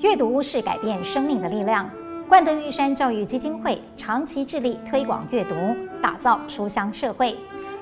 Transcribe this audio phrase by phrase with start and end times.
[0.00, 1.90] 阅读是改变生命的力量。
[2.28, 5.56] 冠德玉山教育基金会长期致力推广阅读，
[6.00, 7.36] 打造书香社会。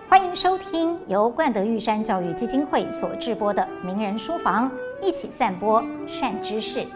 [0.09, 4.71] 欢迎收听由冠德玉山教育基金会所制播的《名人书房》，
[5.03, 6.87] 一起散播善知识。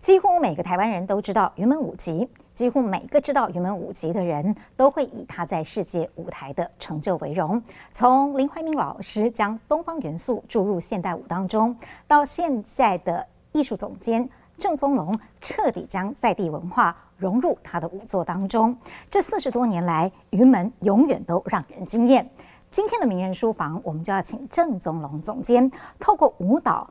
[0.00, 7.62] 几乎每个台湾人都知道云门舞集，几乎每个知道云门舞集的人都会以他在世界舞台的成就为荣。
[7.92, 11.74] 从林怀民老师将东方元素注入现代舞当中，
[12.06, 18.76] 到现在的艺术总监郑宗龙彻底将在地文化融入他的舞作当中，
[19.08, 22.28] 这四十多年来，云门永远都让人惊艳。
[22.70, 26.88] 今天的名人书房，我们就要请郑宗龙总监透过舞蹈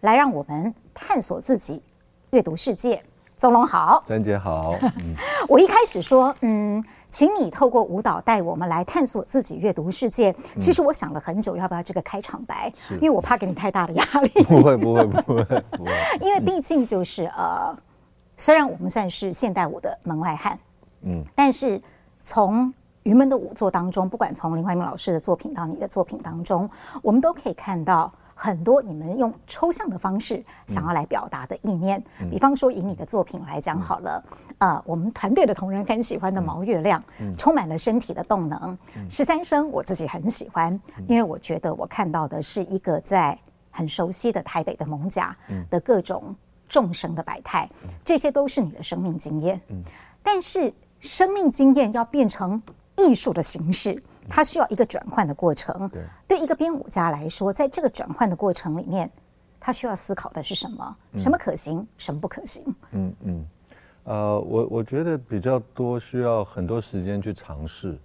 [0.00, 1.82] 来让我们探索自己。
[2.30, 3.02] 阅读世界，
[3.40, 4.74] 宗龙好，詹姐好。
[5.00, 5.16] 嗯、
[5.48, 10.30] 我一开始说，嗯，请你透过舞蹈带我们来探索自己阅读世界。
[10.30, 12.70] 嗯、其实我想了很久，要不要这个开场白？
[12.76, 14.28] 是因为我怕给你太大的压力。
[14.44, 15.90] 不会，不会，不会，不会。
[16.20, 17.74] 因为毕竟就是呃，
[18.36, 20.58] 虽然我们算是现代舞的门外汉，
[21.00, 21.80] 嗯，但是
[22.22, 22.70] 从
[23.04, 26.68] 云门的舞作当中，不管从林怀民老师的作品到你的作品当中，
[27.00, 28.12] 我们都可以看到。
[28.42, 34.24] 很多你们用抽象的方式想要来表达的意念，嗯、比方说以你的作品来讲好了，
[34.56, 38.78] 嗯、呃，我们团队的同仁很喜欢的《毛月亮》，嗯、充满了身体的动能。
[39.10, 40.72] 十三声我自己很喜欢，
[41.06, 43.38] 因为我觉得我看到的是一个在
[43.70, 45.36] 很熟悉的台北的艋舺
[45.68, 46.34] 的各种
[46.66, 47.68] 众生的百态，
[48.02, 49.60] 这些都是你的生命经验。
[50.22, 52.62] 但是生命经验要变成
[52.96, 54.02] 艺术的形式。
[54.30, 55.88] 它需要一个转换的过程。
[55.88, 59.10] 对，对一个编舞家来说，在这个转换的过程里面，
[59.58, 60.96] 他需要思考的是什么？
[61.16, 61.80] 什么可行？
[61.80, 62.64] 嗯、什么不可行？
[62.92, 63.46] 嗯嗯，
[64.04, 67.98] 呃，我我觉得比较多需要很多时间去尝试。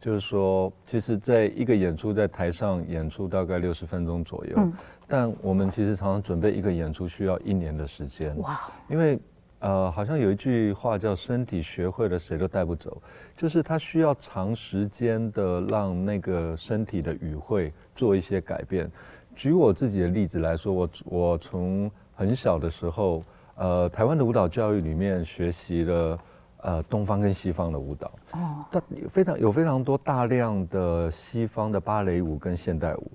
[0.00, 4.72] 就是说，其实在一个演出在台上演出大概六十分钟左右，嗯、
[5.06, 8.38] 但我们其实常常准备一个演出需要一年的时间。
[8.38, 9.18] 哇，因为。
[9.60, 13.00] 呃，好像有一句话叫“身体学会了，谁都带不走”，
[13.36, 18.90] 就是它需要长时间的让那个身体的语汇做一些改变。
[19.34, 23.22] 举我自己的例子来说，我我从很小的时候，
[23.54, 26.18] 呃，台湾的舞蹈教育里面学习了
[26.62, 33.10] 呃东方跟西方的舞蹈，哦，但非常有非常多大量的西方的芭蕾舞跟现代舞，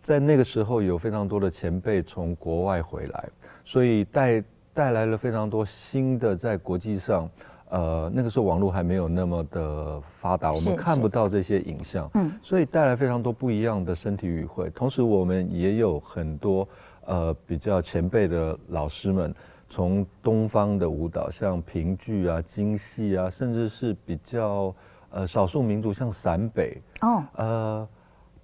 [0.00, 3.28] 在那个时候有非常多的前辈从国外回来，
[3.64, 4.44] 所以带。
[4.78, 7.28] 带来了非常多新的，在国际上，
[7.68, 14.70] 呃，那个时候网络还没有那么的发达，我们看不到这些影像，嗯，所以带来非常多不一样的身体语汇。
[14.70, 16.68] 同时，我们也有很多
[17.06, 19.34] 呃比较前辈的老师们，
[19.68, 24.72] 从东方的舞蹈，像评剧啊、京戏啊，甚至是比较
[25.10, 27.88] 呃少数民族，像陕北哦，呃，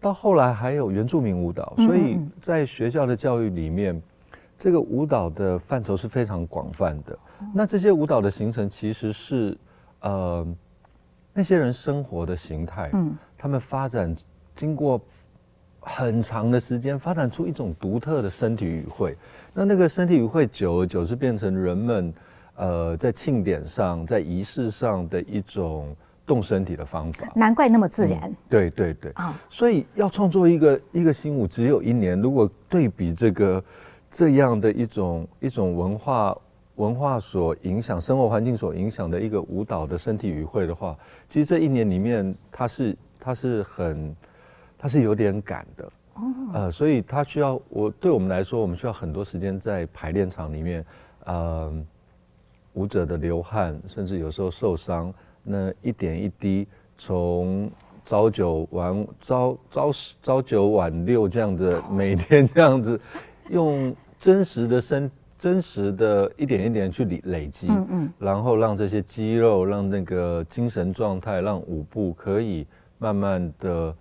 [0.01, 4.03] 到后来还有原住民舞蹈，所以在学校的教育里面。
[4.59, 7.19] 这个舞蹈的范畴是非常广泛的。
[7.53, 9.59] 那这些舞蹈的形成，其实是
[10.01, 10.47] 呃
[11.33, 12.89] 那些人生活的形态。
[12.95, 14.15] 嗯，他们发展
[14.55, 15.01] 经过
[15.81, 19.17] 很长的时间，发展出一种独特的身体语汇。
[19.53, 22.15] 那那个身体语汇，久而久之变成人们
[22.55, 25.95] 呃在庆典上、在仪式上的一种
[26.25, 27.29] 动身体的方法。
[27.35, 28.31] 难怪那么自然。
[28.31, 29.11] 嗯、对对对。
[29.13, 32.19] 啊，所以要创作一个一个新舞，只有一年。
[32.19, 33.63] 如果对比这个。
[34.15, 36.39] 这样的一种一种文化
[36.77, 44.15] 文化所影响生活环境所影响的一个舞蹈的身体语汇的话，其实这一年里面，它是它是很
[44.79, 45.93] 它是有点赶的，
[46.53, 50.85] 呃，所以它需要我对我们来说，我们需要很多时间在排练场里面，
[51.25, 51.73] 呃，
[52.75, 57.69] 舞者的流汗，甚至有时候受伤，那一点一滴，从
[58.05, 59.91] 朝九晚朝朝
[60.23, 63.01] 朝九晚六这样子，每天这样子
[63.51, 63.95] 用。
[64.17, 72.67] 真实的身，真实的一点一点去累累积，嗯嗯，然后让这些肌肉，让那个精神状态，让舞步可以
[72.97, 73.95] 慢慢的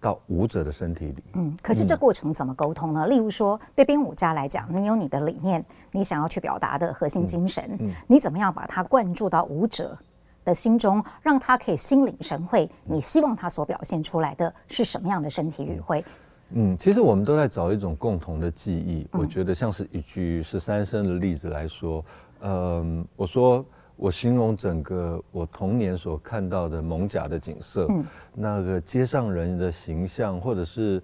[0.00, 1.22] 到舞者的身体里。
[1.34, 3.04] 嗯，可是这过程怎么沟通呢？
[3.06, 5.62] 嗯、例如说，对编舞家来讲，你有你的理念，
[5.92, 9.98] 你想要去表达的核心精神，嗯嗯、你怎么样把它灌注到舞者
[10.42, 12.70] 的心中，让他可以心领神会？
[12.84, 16.02] 你希望他所表现出来的是什么样的身体语汇？
[16.50, 19.06] 嗯嗯，其实我们都在找一种共同的记忆。
[19.12, 22.04] 嗯、我觉得像是一句十三生的例子来说，
[22.40, 23.64] 嗯，我说
[23.96, 31.02] 我形容整个我童年所看到的蒙甲的景色，嗯、那个街上人的形象，或者是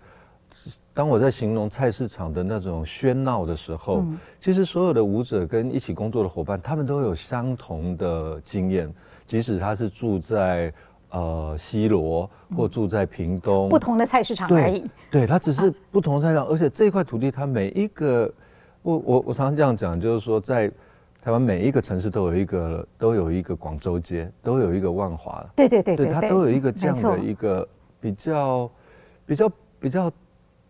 [0.94, 8.88] 当我在形容菜市场的那种喧闹的时候，嗯、其实所有的舞者跟一起工作的伙伴，他们都有相同的经验，
[9.26, 10.72] 即使他是住在。
[11.12, 14.84] 呃西螺，或住在屏东，不同的菜市场而已。
[15.10, 18.32] 对，它只是不同的菜市场，而且这块土地它每一个，
[18.82, 20.70] 我我我常常这样讲，就是说在
[21.22, 25.44] 台湾每一个城市都有一个都有一个广州街，都有一个万华。
[25.54, 27.68] 对对对对，它都有一个这样的一个
[28.00, 28.70] 比较
[29.24, 30.10] 比较比较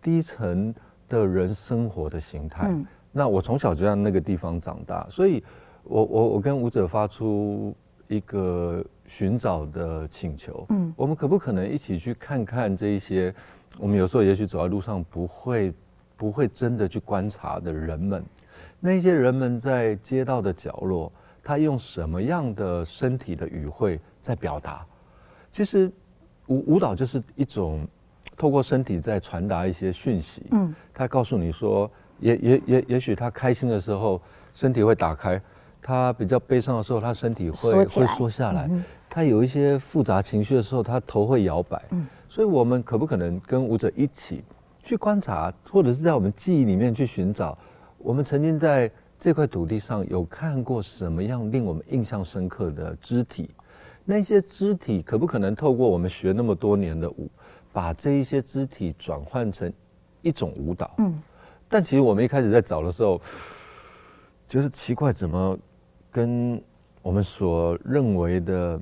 [0.02, 0.74] 低层
[1.08, 2.68] 的人生活的形态。
[2.68, 2.84] 嗯
[3.14, 5.44] 那我从小就在那个地方长大，所以
[5.84, 7.74] 我我我跟舞者发出
[8.08, 13.34] 一个寻找的请求，嗯，我们可不可能一起去看看这一些，
[13.78, 15.72] 我们有时候也许走在路上不会
[16.16, 18.25] 不会真的去观察的人们，
[18.81, 21.12] 那些人们在街道的角落，
[21.43, 24.87] 他用什么样的身体的语汇在表达？
[25.50, 25.90] 其实
[26.46, 27.87] 舞舞蹈就是一种
[28.37, 31.90] 透过身体在传达一些讯息，嗯，他告诉你说。
[32.20, 34.22] 也也也也许他开心的时候，
[34.55, 35.37] 身体会打开；
[35.82, 38.70] 他比较悲伤的时候，他身体会会缩下来。
[39.11, 41.82] 他有一些复杂情绪的时候，他头会摇摆。
[42.29, 44.43] 所以我们可不可能跟舞者一起
[44.82, 47.58] 去观察，或者是在我们记忆里面去寻找，
[47.99, 53.50] 我们曾经在这块土地上有看过什么样令我们印象深刻的肢体？
[54.05, 57.31] 那些肢体可不可能透过我们学那么多年的舞，
[57.73, 59.70] 把这一些肢体转换成
[60.23, 60.90] 一种舞蹈？
[60.99, 61.20] 嗯。
[61.69, 63.20] 但其实我们一开始在找的时候，
[64.49, 65.56] 就是奇怪，怎么
[66.12, 66.62] 跟
[67.02, 68.78] 我们所认为的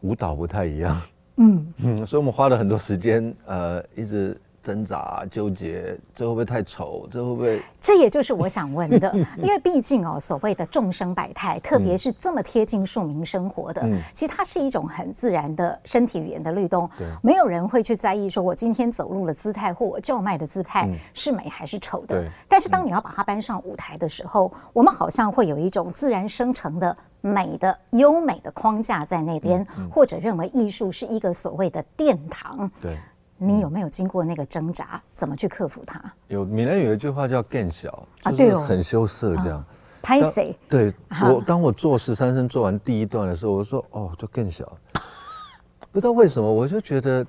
[0.00, 1.00] 舞蹈不太一样？
[1.36, 4.36] 嗯嗯，所以我们花了很多时间，呃，一直。
[4.66, 7.06] 挣扎纠结，这会不会太丑？
[7.08, 7.62] 这会不会？
[7.80, 16.90] 这也就是我想问的， 因为毕竟哦，所谓的众生百态，特别是这么贴近庶民生活的，嗯、其实它是一种很自然的身体语言的律动。
[16.98, 22.16] 对，没有人会去在意说我今天走路的姿态或我叫卖的姿态是美还是丑的。
[22.16, 22.28] 对。
[22.48, 32.68] 但是当你要把它搬上舞台的时候，我们好像会有一种自然生成的美的优美的框架在那边，或者认为艺术是一个所谓的殿堂。
[32.82, 32.96] 对。
[33.38, 35.02] 你有没有经过那个挣扎？
[35.12, 36.02] 怎么去克服它？
[36.28, 39.62] 有，闽南有一句话叫 “gan 小”，就是很羞涩这样。
[40.02, 40.56] 拍谁？
[40.68, 40.92] 对
[41.22, 44.64] 我，当我做十三声做完第一段的时候，我说：“哦，就 gan 小。
[45.92, 47.26] ”不知道为什么，我就觉得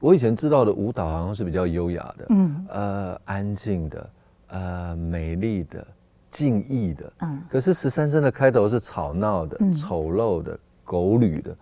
[0.00, 4.10] 我以前知道的舞蹈好像是比较优雅的，嗯，呃，安静的，
[4.48, 5.86] 呃，美丽的，
[6.30, 7.42] 静谧的，嗯。
[7.48, 11.56] 可是十三声的开头是吵闹的、丑陋的、狗履的，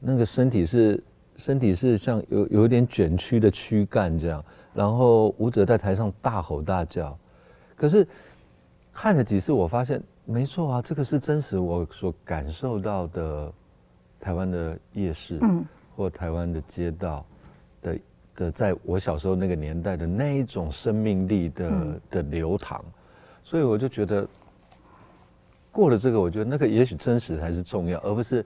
[0.00, 1.00] 那个身体是。
[1.36, 7.18] 身体是像有有一点卷曲的躯干这样，然后舞者在台上大吼大叫，
[7.74, 8.06] 可是
[8.92, 13.52] 看了几次，我发现没错啊，这个是真实我所感受到的
[14.20, 15.64] 台湾的夜市，嗯，
[15.96, 17.26] 或台湾的街道
[17.82, 17.98] 的
[18.36, 22.84] 的，在我小时候那个年代的那一种生命力的的流淌，
[23.42, 24.26] 所以我就觉得
[25.72, 28.44] 过了这个，我觉得那个也许真实才是重要，而不是。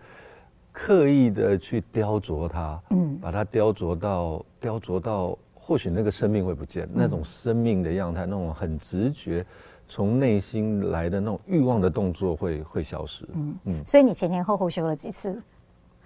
[0.80, 9.44] 刻意的去雕琢它，嗯，把它雕琢到雕琢到，或许那个生命会不见，嗯、那种生命的样态，那种很直觉
[9.88, 13.28] 从内心来的那种欲望的动作会会消失。
[13.34, 13.84] 嗯嗯。
[13.84, 15.42] 所以你前前后后修了几次？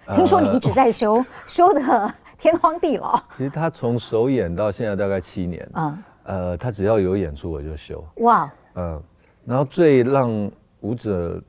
[0.05, 3.15] 呃、听说你一直在修，修的 天荒地老。
[3.37, 5.69] 其实他从首演到现在大概七年。
[5.75, 6.03] 嗯。
[6.23, 8.03] 呃，他只要有演出我就修。
[8.21, 8.51] 哇。
[8.73, 9.03] 嗯、呃，
[9.45, 11.39] 然后最让舞者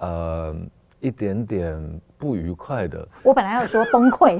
[0.00, 0.56] 呃
[1.02, 2.00] 一点点。
[2.22, 4.38] 不愉快的，我本来要说崩溃，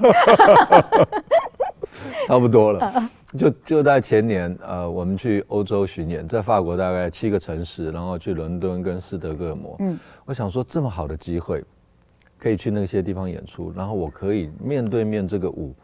[2.29, 3.11] 差不多了。
[3.37, 9.75] 就就在前年，呃，我们去欧洲巡演，在法国大概七个城市，然后去伦敦跟斯德哥尔摩。
[9.81, 11.65] 嗯，我想说这么好的机会，
[12.39, 15.75] 可以去那些地方演出，然后我可以面对面这个舞，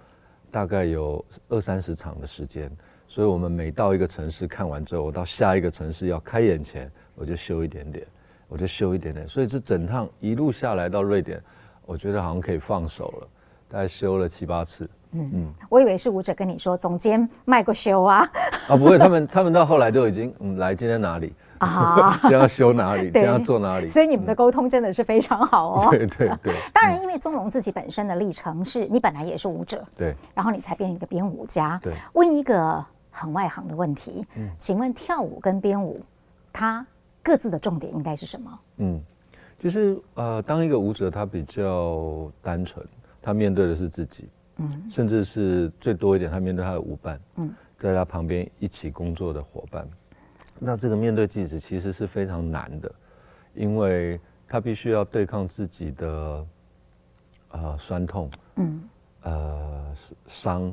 [0.52, 2.70] 大概有二三十场的时间。
[3.08, 8.06] 所以我们每到一个城市看完之后，我到下一个城市要开演前，我就修一点点，
[8.48, 9.28] 我就修一点点。
[9.28, 11.40] 所以这整趟一路下来到瑞典。
[11.86, 13.28] 我觉得好像可以放手了，
[13.66, 14.84] 大概修了七八次。
[15.12, 18.18] 嗯嗯，我以为是舞者跟你说，总监卖过修啊。
[18.68, 22.20] 啊，不会，他们他们到后来都已经，嗯，来今天哪里啊？
[22.28, 23.10] 这样修哪里？
[23.10, 23.88] 这样做哪里？
[23.88, 25.88] 所以你们的沟通真的是非常好哦。
[25.90, 26.52] 对对对。
[26.74, 31.80] 当然，因为宗龙自己本身的历程是，你本来也是舞者，对，然后你才变一个编舞家。
[31.82, 31.94] 对。
[32.12, 36.02] 问一个很外行的问题，嗯，请问跳舞跟编舞，
[36.52, 36.86] 它
[37.28, 38.60] 各自的重点应该是什么？
[38.78, 39.02] 嗯。
[39.58, 42.82] 其实，呃，当一个舞者，他比较单纯，
[43.20, 49.86] 他面对的是自己，嗯，甚至是最多一点，他面对他的舞伴，嗯，在他旁边一起工作的伙伴，
[50.60, 52.90] 那这个面对自己其实是非常难的，
[53.52, 56.46] 因为他必须要对抗自己的，
[57.50, 58.80] 呃，酸痛，嗯，
[59.22, 59.94] 呃，
[60.28, 60.72] 伤，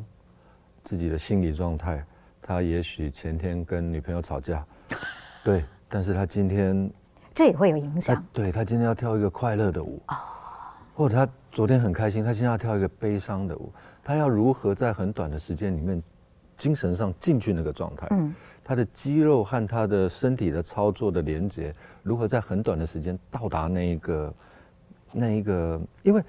[0.84, 2.06] 自己的心理状态，
[2.40, 4.64] 他也许前天跟女朋友吵架，
[5.44, 6.90] 对，但是他今天。
[7.34, 8.26] 这也会有影响。
[8.32, 10.02] 对，他今天要跳一个快乐的舞，
[10.94, 13.70] 或者他昨天很开心，他现在要跳一个悲伤的舞，
[14.02, 16.02] 他要如何在很短的时间里面，
[16.56, 18.08] 精神上进去那个状态？
[18.12, 24.34] 嗯，他的肌肉和他的身体的操作的连接，如何在很短的时间到达那一个
[25.12, 25.78] 那一个？
[26.04, 26.24] 因为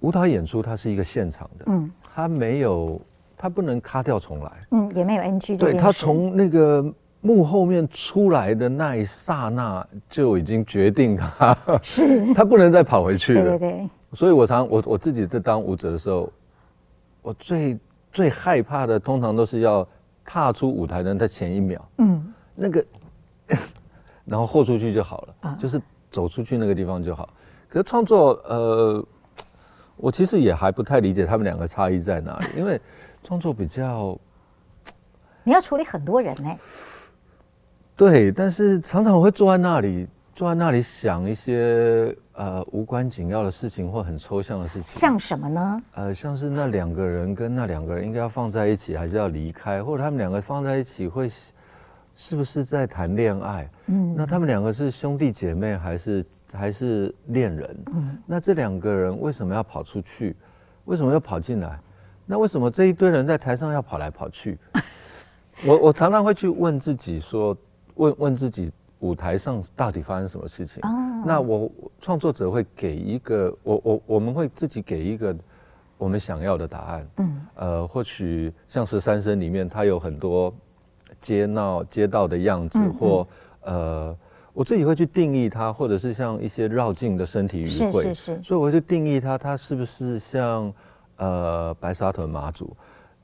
[0.00, 2.98] 舞蹈演出它是一个现场的，嗯，它没有，
[3.36, 6.90] 他不能卡掉重来，嗯，也没有 NG，对，他从那个。
[7.24, 13.56] 幕后面出来的那一刹那就已经决定他是 他不能再跑回去了。
[13.56, 13.90] 对对对。
[14.12, 16.30] 所以我常我我自己在当舞者的时候，
[17.22, 17.78] 我最
[18.12, 19.86] 最害怕的通常都是要
[20.24, 22.84] 踏出舞台的在前一秒，嗯，那个，
[24.26, 27.28] 然后豁出去就好了，就是走出去那个地方就好。
[27.68, 29.06] 可是创作，呃，
[29.96, 32.78] 我其实也还不太理解他们两个差异在哪里，因为
[33.22, 34.18] 创作比较，
[35.44, 36.54] 你要处理很多人呢。
[38.02, 44.84] 对，但是常常我会坐在那里，坐在那里想一些呃无关紧要的事情或很抽象的事情。
[44.88, 45.80] 像什么呢？
[45.94, 49.84] 呃，像是那两个人跟那两个人应该要放在一起，还是要离开？
[49.84, 51.30] 或者他们两个放在一起会
[52.16, 53.70] 是不是在谈恋爱？
[53.86, 57.84] 嗯，那他们两个是兄弟姐妹还是还是恋人？
[57.94, 60.34] 嗯，那这两个人为什么要跑出去？
[60.86, 61.78] 为什么要跑进来？
[62.26, 64.58] 那为什么这一堆人在台上要跑来跑去？
[65.64, 67.56] 我我常常会去问自己说。
[67.94, 68.70] 问问自己
[69.00, 70.80] 舞台上到底发生什么事情？
[70.84, 71.70] 哦、那我
[72.00, 75.36] 创作者会给一个我我我们会自己给一个
[75.98, 77.08] 我们想要的答案。
[77.16, 80.54] 嗯，呃，或许像十三生里面，它有很多
[81.20, 83.26] 街闹街道的样子，嗯、或
[83.62, 84.16] 呃，
[84.52, 90.72] 我自己会去定义它，或者是像一些绕境的身体语汇，是是是，所以我会去定义它，它是不是像
[91.16, 92.76] 呃白沙屯马祖？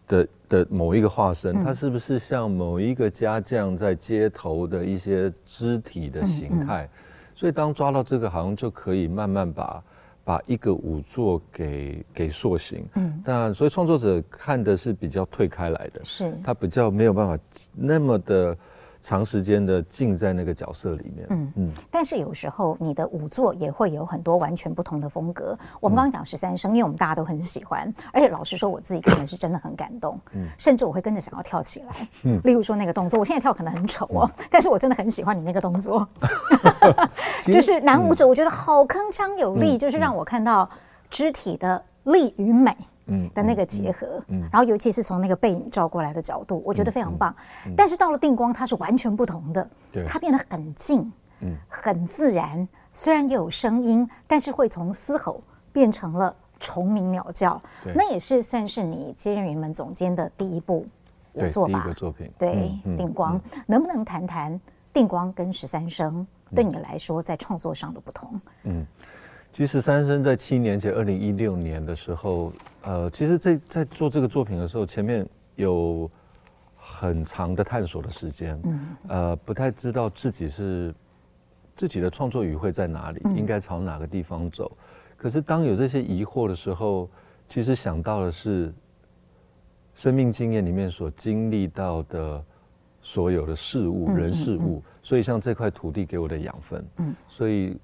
[0.09, 6.88] 的的某一个化身，他是不是像某一个家将在街头的一些肢体的形态？
[7.35, 9.85] 所以当抓到这个，好像就可以慢慢把
[10.25, 12.85] 把一个舞作给给塑形。
[12.95, 17.38] 嗯，但所以创作者看的是比较退开来的，是他比较没有办法
[17.77, 18.57] 那么的。
[19.09, 25.59] 长时间的浸在那个角色里面，嗯嗯，但是有时候你的舞作也会有很多完全不同的风格。
[25.81, 36.07] 我们刚刚讲十三声，因为我们大家都很喜欢，而且老实说，我自己可能是真的很感动，嗯，甚至我会跟着想要跳起来，嗯，例如说那个动作，我现在跳可能很丑哦，但是我真的很喜欢你那个动作，
[37.50, 40.69] 就是男舞者，我觉得好铿锵有力，就是让我看到
[41.09, 42.77] 肢体的力与美。
[43.09, 47.35] 嗯的那个结合，嗯，嗯然后尤其是从那个背影照过来的角度，我觉得非常棒。
[47.67, 52.67] 嗯嗯、但是到了定光，它是完全不同的，对，它变得很近，嗯，很自然。
[52.93, 55.41] 虽然也有声音，但是会从嘶吼
[55.73, 57.61] 变成了虫鸣鸟叫。
[57.85, 60.87] 对那也是算是你接任云门总监的第一部
[61.35, 61.81] 舞作吧？
[61.81, 63.41] 第一个作品，对，嗯、定光。
[63.67, 64.61] 能不能谈谈
[64.93, 68.41] 定光跟十三生对你来说在创作上的不同？
[68.65, 68.87] 嗯。
[69.50, 72.53] 其实十三生在七年前，二零一六年的时候，
[72.88, 76.11] 呃，其实在，在在做这个作品的时候，前面有
[76.75, 80.95] 很长的探索的时间，嗯，呃，不太知道自己是
[81.76, 84.75] 自己的创作语汇在哪里，应该朝哪个地方走。
[85.18, 87.11] 可是当有这些疑惑的时候，
[87.47, 88.73] 其实想到的是
[89.95, 92.42] 生命经验里面所经历到的
[93.02, 97.76] 所有的事物、人事物，所以像这块土地给我的养分，嗯，所以。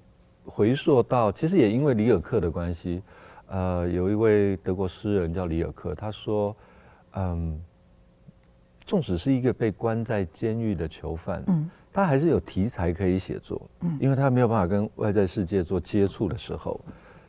[0.47, 3.01] 回溯到，其实也因为里尔克的关系，
[3.47, 6.55] 呃，有一位德国诗人叫里尔克，他说，
[7.13, 7.61] 嗯，
[8.85, 16.79] 纵使是一个被关在监狱的囚犯，嗯，他还是有题材可以写作，嗯，因为他没有办法跟外在世界做接触的时候，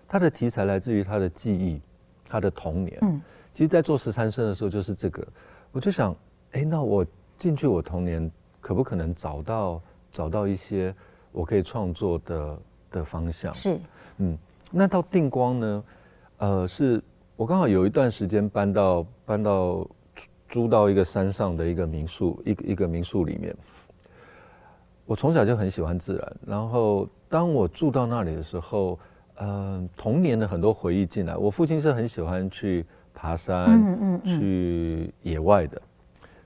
[0.08, 1.80] 他的题材来自于他的记忆，
[2.28, 3.20] 他的童年，嗯，
[3.52, 5.26] 其实，在做十三生的时候就是这个，
[5.73, 6.16] 我就想，
[6.52, 7.06] 哎，那我
[7.38, 8.30] 进去我童年，
[8.61, 10.94] 可不可能找到找到一些
[11.32, 12.58] 我可以创作的。
[12.88, 13.78] 的方向是，
[14.18, 14.38] 嗯，
[14.70, 15.85] 那到定光呢？
[16.38, 17.02] 呃，是
[17.37, 19.87] 我刚好有一段时间搬到搬到
[20.49, 23.55] 租到一个山上的一个民宿，一个一个民宿里面。
[25.05, 28.99] 我从小就很喜欢自然，然后当我住到那里的时候，
[29.37, 31.37] 嗯、呃，童年的很多回忆进来。
[31.37, 35.81] 我父亲是很喜欢去爬山，嗯嗯，嗯去野外的，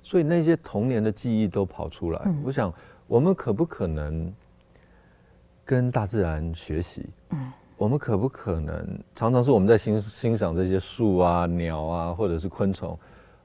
[0.03, 2.21] 所以那些童年的记忆都跑出来。
[2.27, 2.73] 嗯、我想，
[3.07, 4.33] 我们可不可能？
[5.63, 12.95] 跟大自然学习，嗯，我们可不可能常常是我们在欣欣赏这些树啊、鸟啊，或者是昆虫，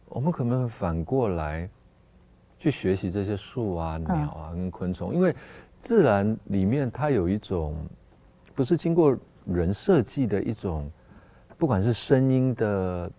[0.09, 1.69] 我们可不可以反过来
[2.59, 5.15] 去学习这些树啊、鸟啊跟昆虫？
[5.15, 5.33] 因为
[5.79, 7.77] 自然里面它有一种
[8.53, 10.91] 不是经过人设计的一种，
[11.57, 13.11] 不管是声音的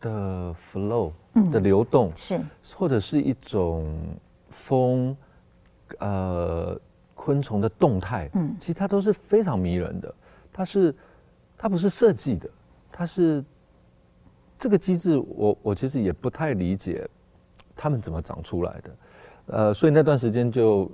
[0.00, 1.10] 的 flow
[1.50, 2.40] 的流动，是
[2.76, 3.98] 或者是一种
[4.48, 5.16] 风，
[5.98, 6.80] 呃。
[7.18, 10.14] 昆虫的动态，嗯，其实它都是非常迷人的。
[10.56, 10.94] 它是
[11.54, 12.48] 它不是设计的，
[12.90, 13.44] 它是
[14.58, 17.06] 这个机制我，我我其实也不太理解
[17.74, 18.96] 他们怎么长出来的。
[19.48, 20.90] 呃，所以那段时间就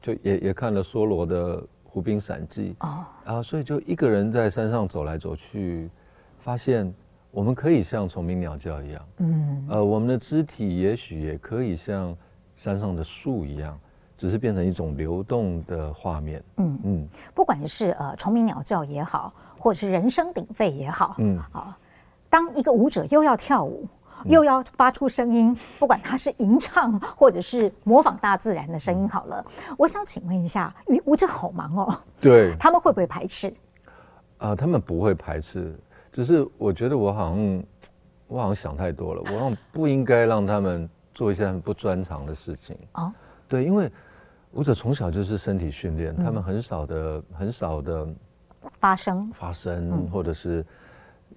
[0.00, 5.90] 就也也看了梭罗的《湖滨散记》哦，然后所以就一个人在山上走来走去，
[6.38, 6.90] 发现
[7.30, 12.16] 我们可以像虫鸣鸟叫一样，嗯，呃，我们的肢体也许也可以像
[12.56, 13.78] 山上的树一样，
[14.16, 16.78] 只是变成一种流动的画面，嗯。
[16.84, 21.38] 嗯，不管是呃虫鸣鸟叫也好，或者是人声鼎沸也好，嗯。
[21.52, 21.76] 啊，
[22.28, 23.86] 当一个舞者又要跳舞。
[24.26, 29.44] 又要发出声音，不管他是吟唱或者是模仿大自然的声音，好了，
[29.76, 33.48] 我想请问一下，舞者好忙哦，对， 他们会不会排斥？
[34.38, 35.78] 啊、呃，他们不会排斥，
[36.10, 37.62] 只是我觉得我好像
[38.26, 42.78] 我好像想太多了，我好像不应该让他们做一些很不专长的事情。
[42.94, 43.12] 哦，
[43.54, 43.90] 对，因为
[44.52, 48.08] 舞者从小就是身体训练，嗯、他们很少的很少的
[48.80, 50.64] 发声发声，嗯、或者是。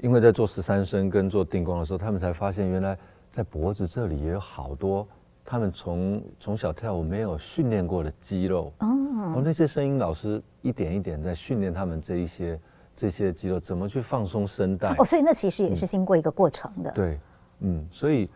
[0.01, 2.95] 因为在做十三声跟做定光的时候，他们才发现原来
[3.31, 5.07] 在脖子这里也有好多
[5.43, 8.71] 他们从从小跳舞没有训练过的肌肉。
[8.77, 8.87] 哦，
[9.23, 12.59] 然后那些声音老师一点一点在训练他们这一些
[12.93, 14.93] 这些肌肉怎么去放松声带。
[14.99, 16.91] 哦，所以那其实也是经过一个过程的。
[16.91, 17.19] 嗯、对，
[17.61, 18.29] 嗯，所以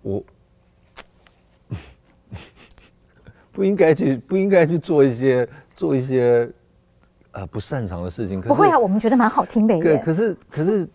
[0.00, 0.24] 我
[3.54, 6.46] 不应该去不应该去做一些做一些。
[7.36, 9.82] 呃，不擅长的事情，可是不会啊，我们觉得蛮好听的耶。
[9.82, 10.88] 对，可是可是，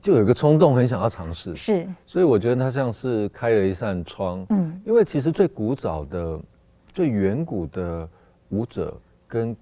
[0.00, 1.54] 就有一个冲动，很想要尝试。
[1.54, 4.46] 是，所以我觉得它像是开了一扇窗。
[4.48, 6.40] 嗯，因为其实最古早的、
[6.86, 8.08] 最远古的
[8.48, 8.98] 舞者
[9.28, 9.54] 跟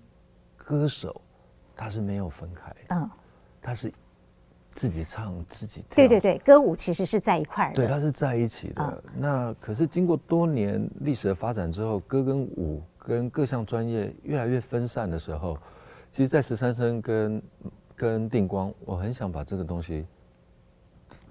[0.56, 1.20] 歌手，
[1.74, 2.76] 他是没有分开的。
[2.90, 3.10] 嗯，
[3.60, 3.92] 他是
[4.74, 5.96] 自己唱自己跳。
[5.96, 7.76] 对对对，歌舞其实是在一块儿的。
[7.76, 8.82] 对，它是在一起的。
[8.82, 12.82] 嗯，那可是经过多年历史的发展之后，歌跟舞。
[13.06, 15.58] 跟各项专业越来越分散的时候，
[16.10, 17.42] 其实，在十三生跟
[17.94, 20.06] 跟定光，我很想把这个东西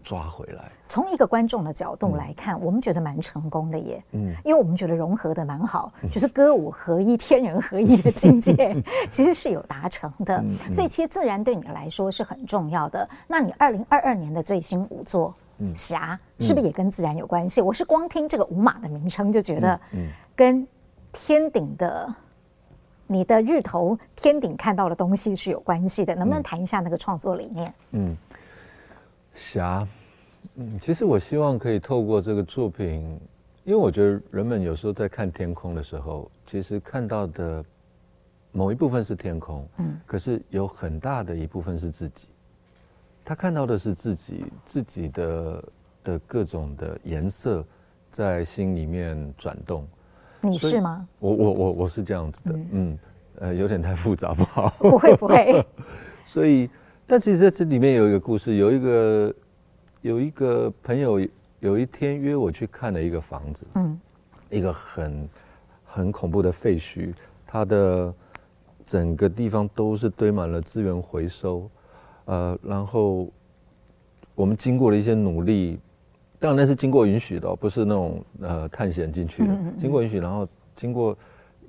[0.03, 0.71] 抓回来。
[0.85, 4.03] 从一个观众的角度来看，嗯、我们觉得蛮成功的耶。
[4.11, 8.75] 嗯，因为我们觉得融合的蛮好，嗯、就是歌舞合一、天人合一的境界，
[9.09, 10.43] 其实是有达成的。
[10.71, 13.09] 所以，其实自然对你来说是很重要的。
[13.27, 15.33] 那你二零二二年的最新舞作
[15.75, 17.61] 《霞》，是不是也跟自然有关系？
[17.61, 20.67] 嗯、我是光听这个舞马的名称就觉得，嗯，跟
[21.11, 22.13] 天顶的，
[23.07, 27.73] 你的日头天顶看到的东西是有关系的，能不能谈一下那个创作理念？
[27.91, 28.15] 嗯，
[29.33, 29.87] 霞，
[30.55, 33.19] 嗯，其实我希望可以透过这个作品，
[33.63, 37.63] 因为我觉得人们有时候在看天空的时候，其实看到的
[38.51, 42.27] 某一部分是天空，嗯，可是有很大的一部分是自己，
[43.25, 45.63] 他看到的是自己自己的
[46.03, 47.65] 的各种的颜色
[48.11, 49.87] 在心里面转动。
[50.41, 51.07] 你是吗？
[51.19, 52.99] 我我我我是这样子的，嗯，嗯，
[53.39, 54.69] 呃，有点太复杂，不好。
[54.77, 55.65] 不会不会。
[56.25, 56.69] 所以，
[57.05, 59.35] 但其实在这里面有一个故事，有一个
[60.01, 61.19] 有一个朋友
[61.59, 63.99] 有一天约我去看了一个房子，嗯，
[64.49, 65.29] 一个很
[65.83, 67.13] 很恐怖的废墟，
[67.45, 68.13] 它的
[68.85, 71.69] 整个地方都是堆满了资源回收，
[72.25, 73.27] 呃，然后
[74.35, 75.79] 我们经过了一些努力。
[76.39, 79.57] 当然那是经过允许的，不是那种呃探险进去的。
[79.77, 81.17] 经过允许，然后经过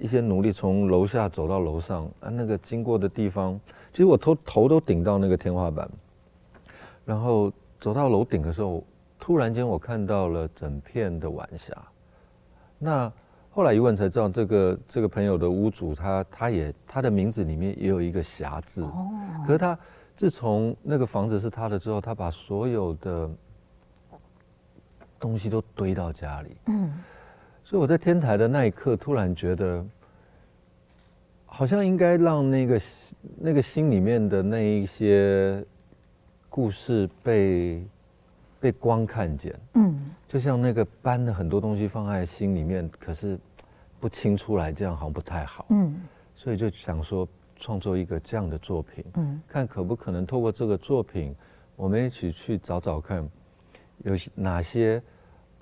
[0.01, 3.61] 一些努力，从楼下走到楼上啊，那个经过的地方，
[3.95, 5.89] 其实我头头都顶到那个天花板。
[7.07, 8.85] 然后走到楼顶的时候，
[9.19, 11.75] 突然间我看到了整片的晚霞。
[12.79, 13.11] 那
[13.51, 18.83] 后来一问才知道，这个这个朋友的屋主他他也他的名字里面也有一个霞字。
[18.83, 19.09] 哦。
[19.47, 19.79] 可是他
[20.15, 23.31] 自从那个房子是他的之后，他把所有的。
[25.21, 26.93] 东西都堆到家里，嗯，
[27.63, 29.83] 所以我在天台的那一刻，突然觉得，
[31.57, 32.81] 好像应该让那个
[33.39, 35.65] 那个心里面的那一些
[36.49, 37.87] 故事被
[38.59, 43.39] 被光看见，嗯，就像那个搬了很多东西放在心里面，可是
[44.01, 45.95] 不清出来，这样好像不太好，嗯，
[46.35, 51.33] 所以就想说创作一个这样的作品，嗯，看可不可能透过这个作品，
[51.77, 53.29] 我们一起去找找看，
[53.99, 55.01] 有哪些。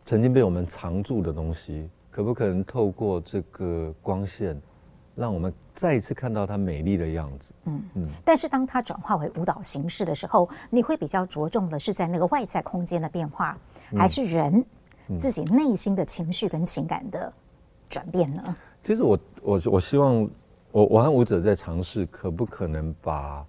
[0.04, 4.60] 曾经被我们藏住的东西，可不可能透过这个光线，
[5.14, 7.52] 让我们再一次看到它美丽的样子？
[7.64, 8.08] 嗯嗯。
[8.24, 13.58] 但是当它转化为舞蹈形式的时候，你会比较着重的是在那个外在空间的变化，
[13.96, 14.64] 还是人
[15.18, 17.32] 自己内心的情绪跟情感的
[17.88, 18.56] 转变呢？
[18.82, 20.28] 其实我我我希望
[20.70, 23.46] 我我和舞者在尝试，可不可能把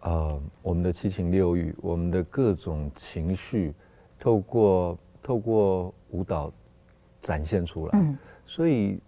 [0.00, 3.74] 呃我们的七情六欲，我们的各种情绪，
[4.18, 4.98] 透过。
[5.22, 6.50] 透过舞蹈
[7.20, 8.98] 展现出来，嗯，所以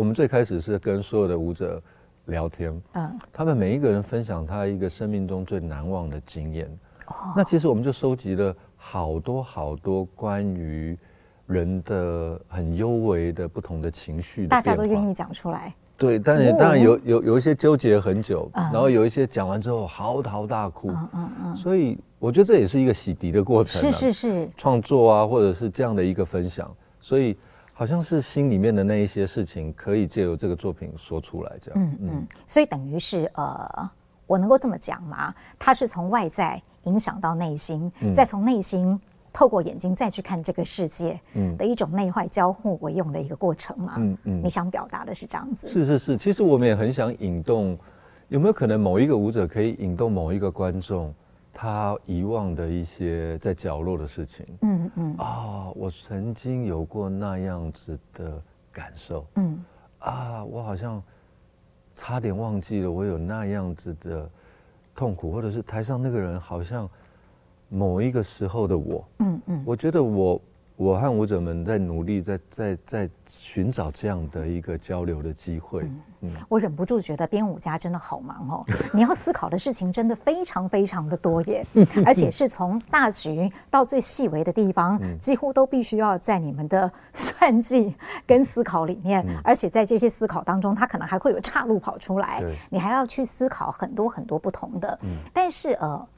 [0.00, 1.78] 我们最开始是跟所有的舞者
[2.24, 6.66] 聊天，嗯，他们每一个人分享他一个生命中最难忘的经验。
[7.08, 10.96] 哦，那其实我们就收集了好多好多关于
[11.44, 15.74] 人的很幽微的不同的情绪，大家都愿意讲出来。
[15.98, 27.36] 对，但也当然有有有一些纠结很久，然后有一些讲完之后嚎啕大哭，嗯嗯嗯，所以我觉得这也是一个洗涤的过程，是是是，创作啊，或者是这样的一个分享，所以
[27.80, 33.90] 好像是心里面的那一些事情，可以借由这个作品说出来，这样，嗯嗯，所以等于是呃，
[34.26, 35.34] 我能够这么讲吗？
[35.58, 39.00] 它是从外在影响到内心，再从内心。
[39.32, 45.66] 透过眼睛再去看这个世界，嗯，的一种内外交互为用的一个过程嘛，嗯嗯，你想表达的是这样子？
[45.66, 47.78] 是是是，其实我们也很想引动，
[48.28, 51.14] 有没有可能某一个舞者可以引动某一个观众，
[51.52, 54.46] 他遗忘的一些在角落的事情？
[54.62, 59.64] 嗯嗯，啊，我曾经有过那样子的感受，嗯，
[59.98, 61.02] 啊，我好像
[61.94, 64.30] 差点忘记了我有那样子的
[64.94, 66.88] 痛苦，或者是台上那个人好像。
[67.72, 70.42] 某一个时候的我，嗯嗯，我觉得我
[70.80, 75.82] 我和舞者们在努力在，在在在寻找这样的一个交流的机会。
[75.82, 78.64] 嗯，嗯，我忍不住觉得编舞家真的好忙哦，
[78.94, 81.62] 你要思考的事情真的非常非常的多耶，
[82.06, 87.94] 而且是从大局到最细微的地方，几乎都必须要在你们的算计
[88.26, 94.98] 跟思考里面，而且在这些思考当中，它可能还会有岔路跑出来，你还要去思考很多很多不同的。
[95.30, 96.08] 但是呃。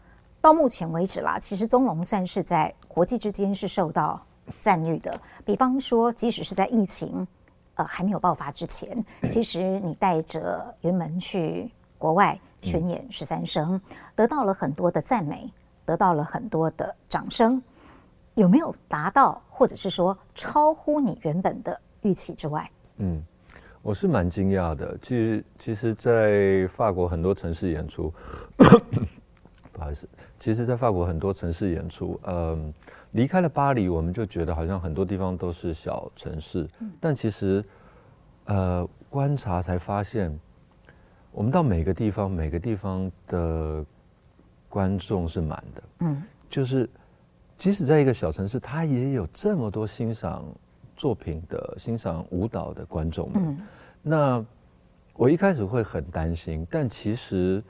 [0.40, 4.20] 到目前为止啦，其实宗龙算是在国际之间是受到
[4.58, 5.20] 赞誉的。
[5.44, 7.26] 比方说，即使是在疫情
[7.74, 13.80] 呃还没有爆发之前，其实你带着云门去国外巡演十三声，
[14.14, 15.52] 得到了很多的赞美，
[15.84, 17.62] 得到了很多的掌声。
[18.34, 22.66] 有没有达到，或者是说超乎你原本的预期之外？
[22.96, 23.22] 嗯，
[23.82, 24.96] 我是蛮惊讶的。
[25.02, 28.10] 其实，其实，在法国很多城市演出。
[29.70, 32.72] 不好意思，其实，在法国很多城市演出，嗯，
[33.12, 36.68] 离开了巴黎，我们就觉得好像很多地方都是小城市，
[37.00, 37.64] 但其实，
[38.44, 40.38] 呃，观察才发现，
[41.30, 43.84] 我们到每个地方，每个地方的
[44.68, 46.88] 观众是满的，嗯，就是
[47.56, 50.44] 即使在一个小城市，他也有这么多欣赏
[50.96, 53.58] 作品的、欣赏舞蹈的观众们。
[54.02, 54.44] 那
[55.14, 57.62] 我一开始会很担心，但其实。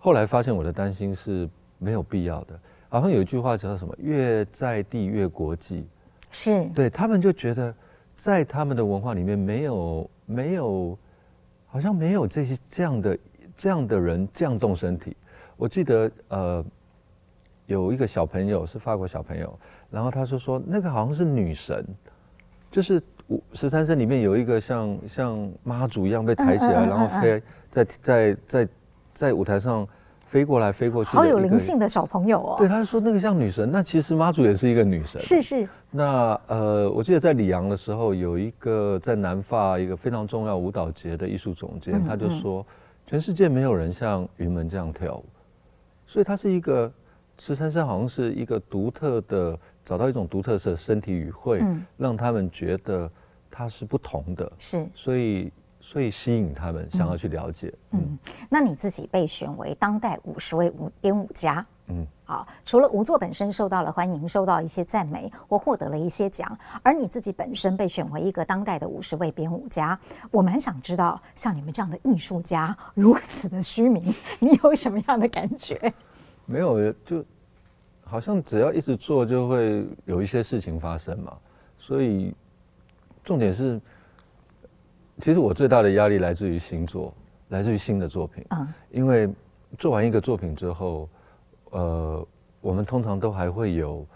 [0.00, 5.86] 后来发现我的担心是没有必要的，好像有一句话叫什么“越在地越国际”，
[6.30, 7.74] 是对他们就觉得
[8.14, 10.98] 在他们的文化里面没有没有，
[11.66, 13.18] 好像没有这些这样的
[13.56, 15.16] 这样的人这样动身体。
[15.56, 16.64] 我记得呃
[17.66, 19.58] 有一个小朋友是法国小朋友，
[19.90, 21.84] 然后他就说那个好像是女神，
[22.70, 23.02] 就是
[23.52, 28.68] 十三生里面有一个像像妈祖一样被抬起来，然后飞在在在。
[29.10, 29.84] 在舞台上
[30.28, 32.54] 飞过来飞过去，好有灵性的小朋友哦。
[32.58, 35.18] 对，他说那个像女神，那其实妈祖也是一个女神。
[35.22, 35.66] 是是。
[35.90, 42.64] 那呃，我记得在里昂的时候，有一个在南法一个非常重要舞蹈节的艺术总监，嗯嗯，他就说，
[43.06, 45.24] 全世界没有人像云门这样跳舞，
[46.04, 46.92] 所以他是一个
[47.38, 53.10] 十三生，好像是一个独特的，找到一种独特的身体语汇，嗯、让他们觉得
[53.50, 54.52] 他是不同的。
[54.58, 55.50] 是，所以。
[55.80, 57.72] 所以吸引他们想要去了解。
[57.92, 58.18] 嗯，嗯，
[58.50, 61.64] 那你自己被选为当代五十位舞编舞家。
[61.86, 69.98] 嗯，好，除了舞作本身受到了欢迎，受到一些赞美，或获得了一些奖，而你自己本身被选为一个当代的五十位编舞家，
[70.30, 74.02] 我蛮想知道，像你们这样的艺术家如此的虚名，
[74.40, 75.92] 你有什么样的感觉？
[76.44, 77.24] 没有，就
[78.04, 81.34] 好像只要一直做，就会有一些事情发生嘛。
[81.78, 82.34] 所以
[83.22, 83.80] 重点是。
[85.20, 87.12] 其实我最大的压力来自于新作，
[87.48, 88.44] 来自于新的作品。
[88.50, 89.28] 嗯，因为
[89.76, 91.08] 做完一个作品之后，
[91.70, 92.26] 呃，
[92.60, 94.06] 我们通常都还会有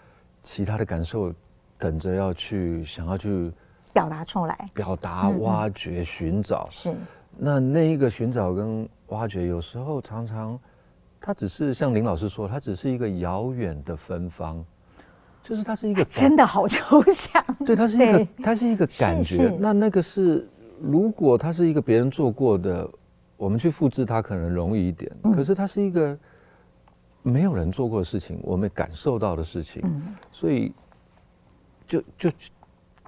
[0.41, 1.33] 其他的感受，
[1.77, 3.51] 等着要去想要去
[3.91, 6.67] 表达出来，表达、挖掘、寻找。
[6.69, 6.95] 是。
[7.37, 10.57] 那那一个寻找跟挖掘，有时候常常，
[11.19, 14.63] 它只是像林老师说，它只是一个遥远的芬芳，
[15.43, 17.43] 就是它是一个 真的好抽象。
[17.65, 19.53] 对，它是一个，它是一个感觉。
[19.59, 20.47] 那那个是。
[20.83, 22.89] 如果它是一个别人做过的，
[23.37, 25.09] 我们去复制它可能容易一点。
[25.33, 26.17] 可是它是一个
[27.21, 29.81] 没有人做过的事情，我们感受到的事情，
[30.31, 30.73] 所以
[31.87, 32.29] 就就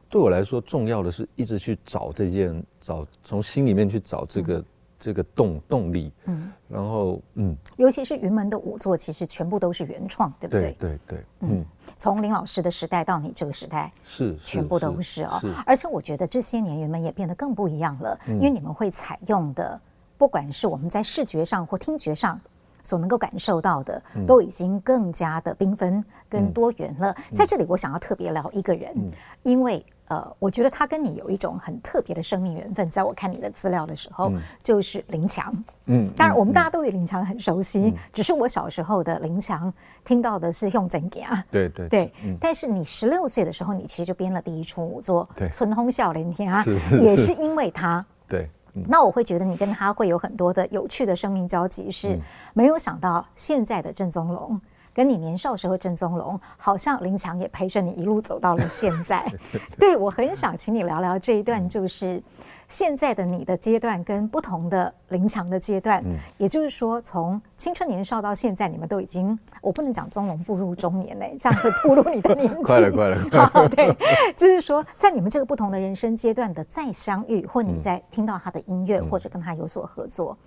[0.10, 4.64] 对我来说，重要的是一直去找这件，找从心里面去找这个。
[4.98, 10.76] 这个动动力，嗯，然后嗯，尤其是云门的舞作，其实全部都是原创，对不对？
[10.80, 11.66] 对对对，嗯，
[11.98, 15.40] 从林老师的时代到你这个时代，是全部都是哦。
[15.66, 19.80] 而且我觉得这些年云门也变得更不一样了，因为你们会采用的
[20.18, 22.40] 不管是我们在视觉上或听觉上
[22.86, 27.14] 所能够感受到的，都已经更加的缤纷跟多元了。
[27.18, 29.12] 嗯、在这里，我想要特别聊一个人，嗯、
[29.44, 29.84] 因为。
[30.08, 32.88] 呃，我觉得他跟你有一种很特别的生命缘分。
[32.92, 35.52] 在我看你的资料的时候，嗯、就是林强。
[35.88, 41.44] 嗯，当然我们大家都对林强很熟悉，嗯、只是我小时候的林强听到的是用真假。
[41.50, 42.14] 对对对。
[42.24, 46.64] 嗯、但是你十六岁的时候，你其实就编了第一出舞作《春风笑脸天》啊，
[47.02, 48.06] 也是因为他。
[48.28, 48.48] 对。
[48.76, 52.20] 嗯、那我会觉得你跟他会有很多的有趣的生命交集，是
[52.54, 54.60] 没有想到现在的郑宗龙。
[54.94, 59.30] 跟你年少时候郑宗龙，好像林强也陪着你一路走到了现在。
[59.78, 62.24] 对，我很想请你聊聊这一段，就是
[62.68, 66.04] 现在的你的阶段跟不同的林强的阶段。
[66.06, 72.62] 嗯、也就是说，从青春年少到现在，你们都已经，我不能讲中龙步入中年嘞，这样会步入你的年纪。
[72.64, 73.70] 快了，快了， 快了。
[73.70, 73.96] 对，
[74.36, 80.38] 就是说，在你们这个不同的人生阶段的再相遇，或你在听到他的音乐，嗯、或者跟他有所合作。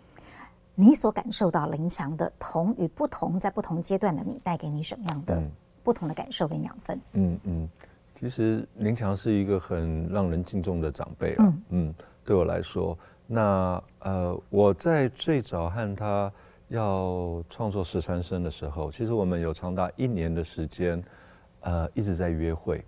[0.80, 5.42] 你所感受到林强的同与不同，在不同阶段的你带给你什么样的
[5.82, 7.00] 不同的感受跟养分？
[7.14, 7.68] 嗯嗯，
[8.14, 11.36] 其实林强是一个很让人敬重的长辈啊。
[11.38, 11.94] 嗯，嗯，
[12.28, 16.30] 对我来说，那呃，我在最早和他
[16.68, 21.02] 要创作《十三生》的时候，其实我们有长达一年的时间，
[21.60, 22.84] 呃，一直在约会，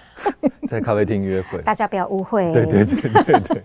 [0.66, 1.60] 在咖啡厅约会。
[1.68, 2.50] 大家不要误会。
[2.54, 3.62] 对对对对对。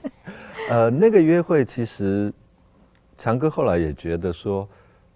[0.70, 2.34] 呃，那个约会其实。
[3.20, 4.70] 强哥后来也觉得说，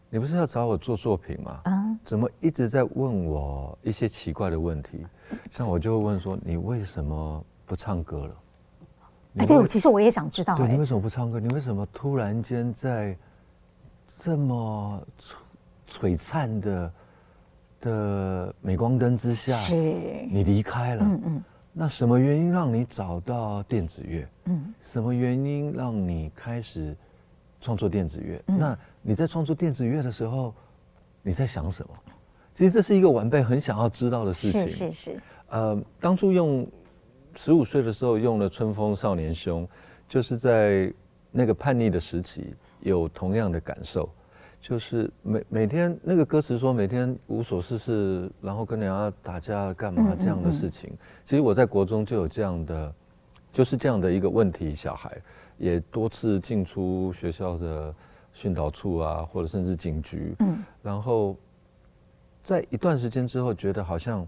[0.09, 1.59] 你不是要找我做作品吗？
[1.65, 5.05] 啊，怎么一直在问我一些奇怪的问题？
[5.51, 8.35] 像我就会问说，你为什么不唱歌了？
[9.37, 11.39] 哎，对，其实我也想知道，对，你为什么不唱歌？
[11.39, 13.17] 你为什么突然间在
[14.07, 15.35] 这么璀
[15.87, 16.93] 璀璨的
[17.79, 19.75] 的镁光灯之下，是
[20.29, 21.03] 你离开了？
[21.05, 24.27] 嗯嗯，那什么原因让你找到电子乐？
[24.45, 26.95] 嗯，什么原因让你开始？
[27.63, 30.51] 创作电子乐，嗯、那你在创作电子乐的时候，
[31.21, 31.93] 你在想什么？
[32.55, 34.67] 其实这是一个晚辈很想要知道的事情。
[34.67, 35.21] 是是是。
[35.49, 36.67] 呃，当初用
[37.35, 39.65] 十五岁的时候用了《春风少年兄》，
[40.07, 40.93] 就是在
[41.31, 44.09] 那个叛逆的时期有同样的感受，
[44.59, 50.89] 就是每每天那个歌词说每天无所事事，然后跟人家打架干嘛这样的事情。
[50.91, 52.93] 嗯嗯嗯，其实我在国中就有这样的，
[53.51, 55.21] 就是这样的一个问题小孩。
[55.57, 57.93] 也多次进出学校的
[58.33, 60.35] 训导处啊，或者甚至警局。
[60.39, 61.37] 嗯，然后
[62.41, 64.27] 在一段时间之后，觉得好像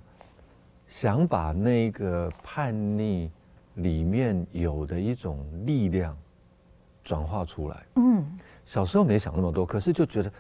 [0.93, 3.32] 想把那个叛逆
[3.73, 6.15] 里面有的一种力量
[7.03, 7.84] 转化出来。
[7.95, 8.23] 嗯，
[8.63, 10.32] 小时候没想那么多，可是就觉得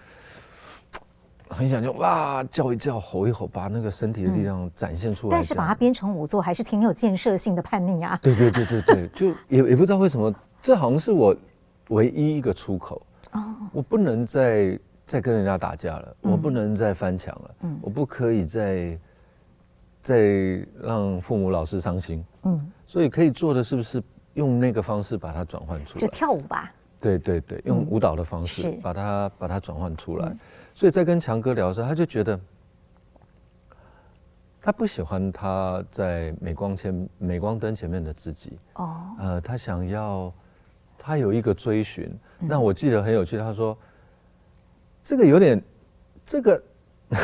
[1.49, 5.31] 很想就哇叫一叫，吼一吼，把那个身体的力量展现出来。
[5.35, 8.19] 但是把它编成舞作，还是挺有建设性的叛逆啊。
[8.21, 10.31] 对对对对对，就也 也不知道为什么。
[10.61, 11.35] 这好像是我
[11.89, 18.95] 唯一一个出口哦，我不能再再跟人家打架了，我不能再翻墙了，嗯，我不可以再
[20.03, 20.21] 再
[20.79, 24.03] 让父母老师伤心，嗯，所以可以做的是不是
[24.35, 25.99] 用那个方式把它转换出来？
[25.99, 26.71] 就跳舞吧。
[26.99, 30.37] 对对对，用舞蹈的方式把它把它转换出来。
[30.75, 32.39] 所以在跟强哥聊的时候，他就觉得
[34.61, 40.31] 他不喜欢他在镁光前镁光灯前面的自己哦，呃，他想要。
[40.95, 43.37] 他有一个追寻，那我记得很有趣。
[43.37, 43.77] 他说
[45.03, 45.61] ：“这个有点，
[46.23, 46.63] 这个，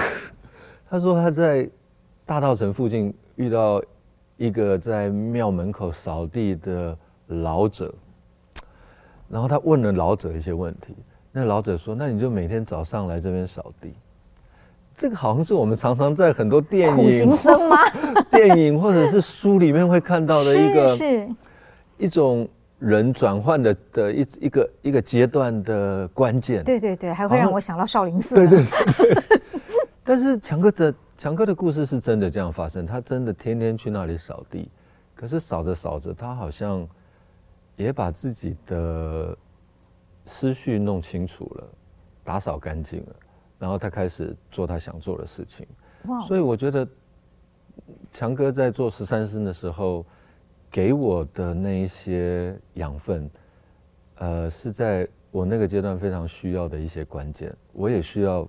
[0.89, 1.69] 他说他在
[2.29, 3.81] 大道城附近遇到
[4.37, 7.91] 一个在庙门口扫地的老者，
[9.27, 10.93] 然后他问了老者一些问题。
[11.31, 13.95] 那老者说：‘那你就每天早上来这边扫地。’
[14.95, 17.77] 这个好像是我们常常在很多电影苦行僧吗？
[18.29, 21.27] 电影或者是书里面会看到的一个 是
[21.97, 28.35] 一种。”人转换的的一一个一个阶段的关键，对对对，还会让我想到少林寺。
[28.35, 29.41] 对对对，对。
[30.01, 34.71] 但是强哥的强哥的故事是真的这样发生，他真的天天去那里扫地，
[35.13, 36.87] 可是扫着扫着，他好像
[37.75, 39.37] 也把自己的
[40.25, 41.67] 思绪弄清楚了，
[42.23, 43.15] 打扫干净了，
[43.59, 45.67] 然后他开始做他想做的事情。
[46.05, 46.21] 哇！
[46.21, 46.87] 所以我觉得
[48.13, 50.05] 强哥在做十三生的时候。
[50.71, 53.27] 给我的那一些养分，
[54.17, 57.51] 呃，是在我那个阶段非常需要的一些关键。
[57.73, 58.47] 我也需要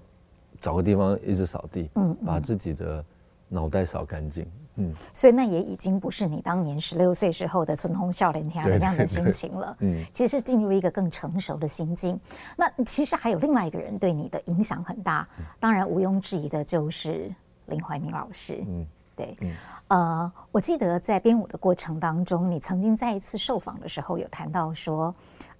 [0.60, 3.04] 找个地方一直扫地，嗯，把自己的
[3.48, 4.46] 脑袋扫干净，
[4.76, 4.94] 嗯。
[5.14, 10.04] 所以那也已经不是你当年十六岁时候的春风少年天那样的心情了，嗯。
[10.12, 12.20] 其实是进入一个更成熟的心境。
[12.56, 15.26] 那其实还有另外一个人对你的影响很大，
[15.58, 17.32] 当然毋庸置疑的就是
[17.66, 19.36] 林怀民老师，嗯，对。
[19.40, 19.52] 嗯
[19.88, 25.12] 呃，我记得在编舞的过程当中，你曾经在一次受访的时候有谈到说，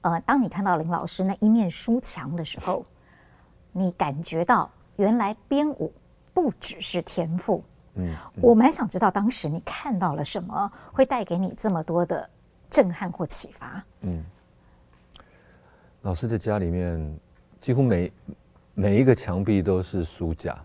[0.02, 2.84] 呃，当你看到林老师那一面书墙的时候，
[3.72, 5.92] 你感觉到原来编舞
[6.33, 7.62] 不只是天赋。
[7.94, 12.29] 嗯，嗯，我蛮想知道当时你看到了什么，会带给你这么多的
[12.70, 13.85] 震撼或启发。
[14.03, 14.24] 嗯，
[16.03, 17.18] 老师的家里面
[17.61, 18.12] 几乎每
[18.74, 20.57] 每一个墙壁都是书架，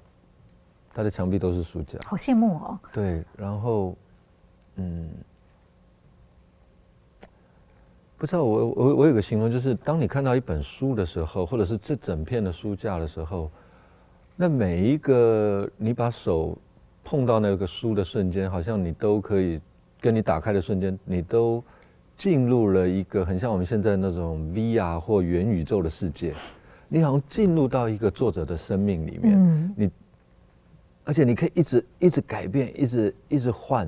[0.94, 2.80] 他的墙壁都是书架，好羡慕哦。
[2.94, 3.96] 对，然后，
[4.76, 5.10] 嗯，
[8.18, 13.50] 不知道我我我有个形容，就是当你看到一本书的时候，或者是这整片的书架的时候，
[14.36, 16.58] 那每一个你把手。
[17.08, 19.62] 碰到那个书的瞬间，好像你都可以
[20.02, 21.63] 跟你打开的瞬间，你都
[22.17, 26.34] 进入了一个很像我们现在那种 VR 或元宇宙的世界。
[26.88, 29.91] 你好像进入到一个作者的生命里面，嗯、你
[31.04, 33.88] 而且你可以一直一直改变，一直一直换。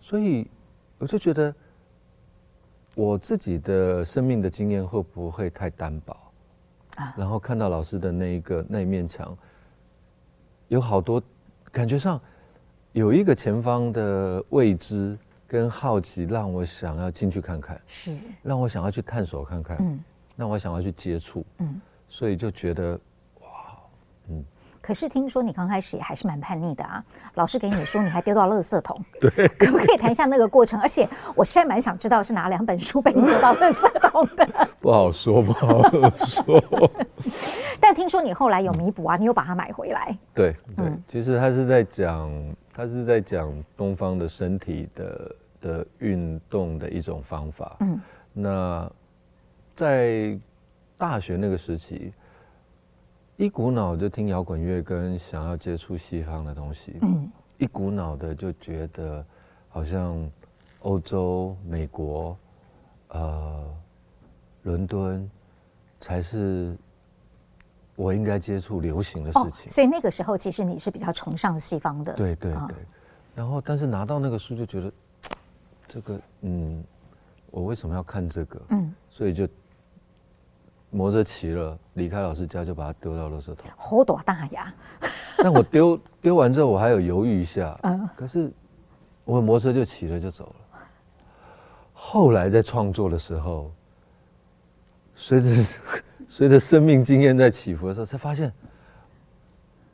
[0.00, 0.46] 所以
[0.98, 1.52] 我就觉得
[2.94, 6.16] 我自己的生命的经验会不会太单薄
[6.94, 7.12] 啊？
[7.18, 9.36] 然后看到老师的那一个那一面墙，
[10.68, 11.22] 有好多
[11.72, 12.20] 感觉上。
[12.92, 20.00] 有一个前方的未知跟好奇，让我想要进去看看，是让我想要去探索看看，嗯，
[20.36, 22.98] 让我想要去接触，嗯，所以就觉得。
[24.86, 30.78] 可是听说你刚开始也还是蛮叛逆的啊，老师给你书，你还丢到垃圾桶， 对，可不可以谈一下那个过程？
[30.80, 34.48] 而且我现在蛮想知道是哪两本书被你丢到垃圾桶的？
[34.80, 35.82] 不好说，不好
[36.16, 36.90] 说。
[37.80, 40.16] 但听说你后来有弥补啊，你又把它买回来。
[40.32, 42.30] 对对，其实他是在讲。
[42.72, 47.74] 他是在讲东方的身体的的运动的一种方法。
[47.80, 47.98] 嗯，
[48.34, 48.92] 那
[49.74, 50.38] 在
[50.98, 52.12] 大学那个时期，
[53.36, 56.98] 一股脑就听摇滚乐跟想要接触西方的东西。
[57.02, 59.24] 嗯，一股脑的就觉得
[59.68, 60.30] 好像
[60.80, 62.36] 欧洲、美国、
[63.08, 63.76] 呃，
[64.62, 65.30] 伦敦
[66.00, 66.76] 才是。
[67.98, 72.12] 我应该接触流行的事情，哦，所以那个时候其实你是比较崇尚西方的。
[72.12, 72.70] 对对对，哦，
[73.34, 74.92] 然后但是拿到那个书就觉得，
[75.88, 76.84] 这个嗯，
[77.50, 78.60] 我为什么要看这个？
[78.68, 79.48] 嗯，所以就
[80.96, 83.70] 摩托车骑了，离开老师家就把它丢到垃圾桶。
[83.76, 84.74] 好多大呀！
[85.38, 88.50] 但我丢丢完之后，我还有犹豫一下，嗯，可是
[89.24, 90.80] 我摩托车就骑了就走了。
[91.92, 93.70] 后来在创作的时候，
[95.14, 95.48] 随着。
[96.28, 98.52] 随着生命经验在起伏的时候，才发现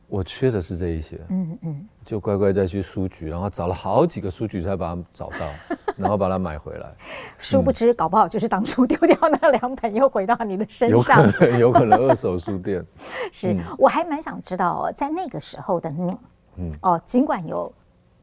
[0.09, 1.21] 我缺的是这一些。
[1.29, 5.47] 嗯嗯，就乖乖再去书局，然后找了好几个书局才把它找到，
[5.97, 6.93] 然后把它买回来。
[7.39, 11.25] 殊不知，搞不好就是当初丢掉那两本，又回到你的身上。
[11.25, 12.85] 有可能，有可能二手书店。
[13.33, 16.17] 是，我还蛮想知道，在那个时候的你，
[16.57, 17.73] 嗯，哦，尽管有。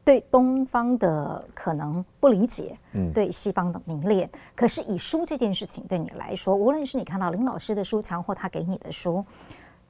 [0.02, 4.28] 对东方的可能不理解，嗯，对西方的迷恋。
[4.56, 9.22] 可是以书这件事情对你来说，无论是你看到林老师的书墙或他给你的书，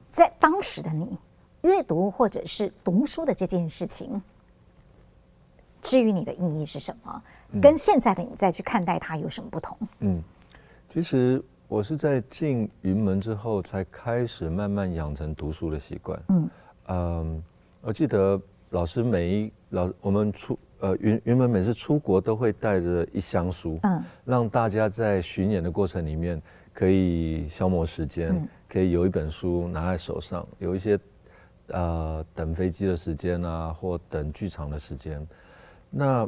[0.09, 1.17] 在当时的你
[1.61, 4.21] 阅读或者是读书的这件事情，
[5.81, 7.23] 至于你的意义是什么？
[7.61, 9.77] 跟现在的你再去看待它有什么不同？
[9.99, 10.23] 嗯，
[10.89, 16.21] 其实我是在进云门之后才开始慢慢养成读书的习惯。
[16.29, 16.49] 嗯
[16.87, 17.43] 嗯，
[17.81, 19.51] 我记得老师每一。
[19.71, 26.41] 老我们出呃云云门每次出国都会带着一箱书，嗯，让大家在巡演的过程里面
[26.73, 30.99] 可以消磨时间，嗯、可以有一本书拿在手上，有一些
[31.73, 35.25] 呃等飞机的时间啊，或等剧场的时间。
[35.89, 36.27] 那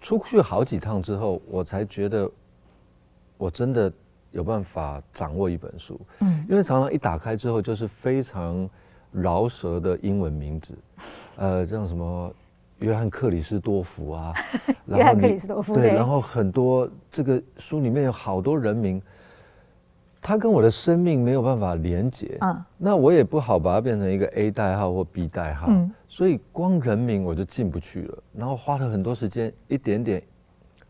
[0.00, 2.30] 出去好几趟之后，我才觉得
[3.36, 3.92] 我真的
[4.30, 8.68] 有办法掌握一本书，嗯，因为常常一打开之后就是非常。
[9.10, 10.76] 饶舌的英文名字，
[11.40, 12.30] 呃，像什么
[12.80, 14.34] 约翰克里斯多福啊，
[14.84, 19.00] 约翰克里斯多夫对，然后很多这个书里面有好多人名，
[20.28, 30.22] 他跟我的生命没有办法连接，嗯，那我也不好把它变成一个 A 代号或 B 代号，嗯，所以光人名我就进不去了，然后花了很多时间，一点点，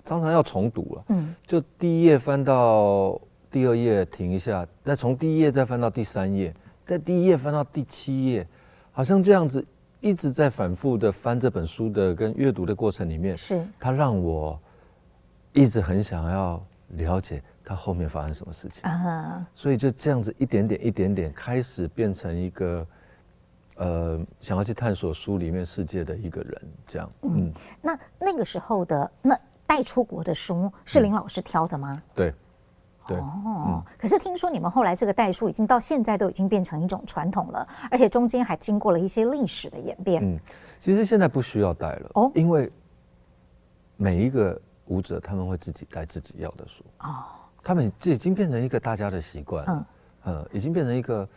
[0.02, 3.16] 常常要重读了，嗯，就第一页翻到
[3.48, 6.52] 第二页停一下，再从第一页再翻到第三页。
[6.84, 8.44] 在第一页翻到第七页，
[8.90, 9.64] 好像这样子
[10.00, 13.64] 一直在反复的翻这本书的跟阅读的过程里面，是。
[13.78, 14.58] 它让我
[15.52, 16.60] 一直很想要
[16.96, 22.86] 了解它后面发生什么事情啊，所以就这样子一点点一点点开始变成一个
[23.76, 27.10] 呃想要去探索书里面世界的一个人，这样。
[27.22, 27.52] 嗯，
[27.82, 31.92] 那那个时候的那带出国的书是林老师挑的吗？
[31.92, 32.34] 嗯、对。
[33.06, 40.22] 对哦，嗯、可是听说你们后来这个带书已经到现在都已经变成一种传统了，而且中间还经过了一些历史的演变。
[40.22, 40.38] 嗯，
[40.78, 42.70] 其实现在不需要带了哦，因为
[43.96, 47.24] 每一个舞者他们会自己带自己要的书哦，
[47.68, 49.84] 他们这已经变成一个大家的习惯，嗯
[50.24, 51.28] 嗯，已经变成一个，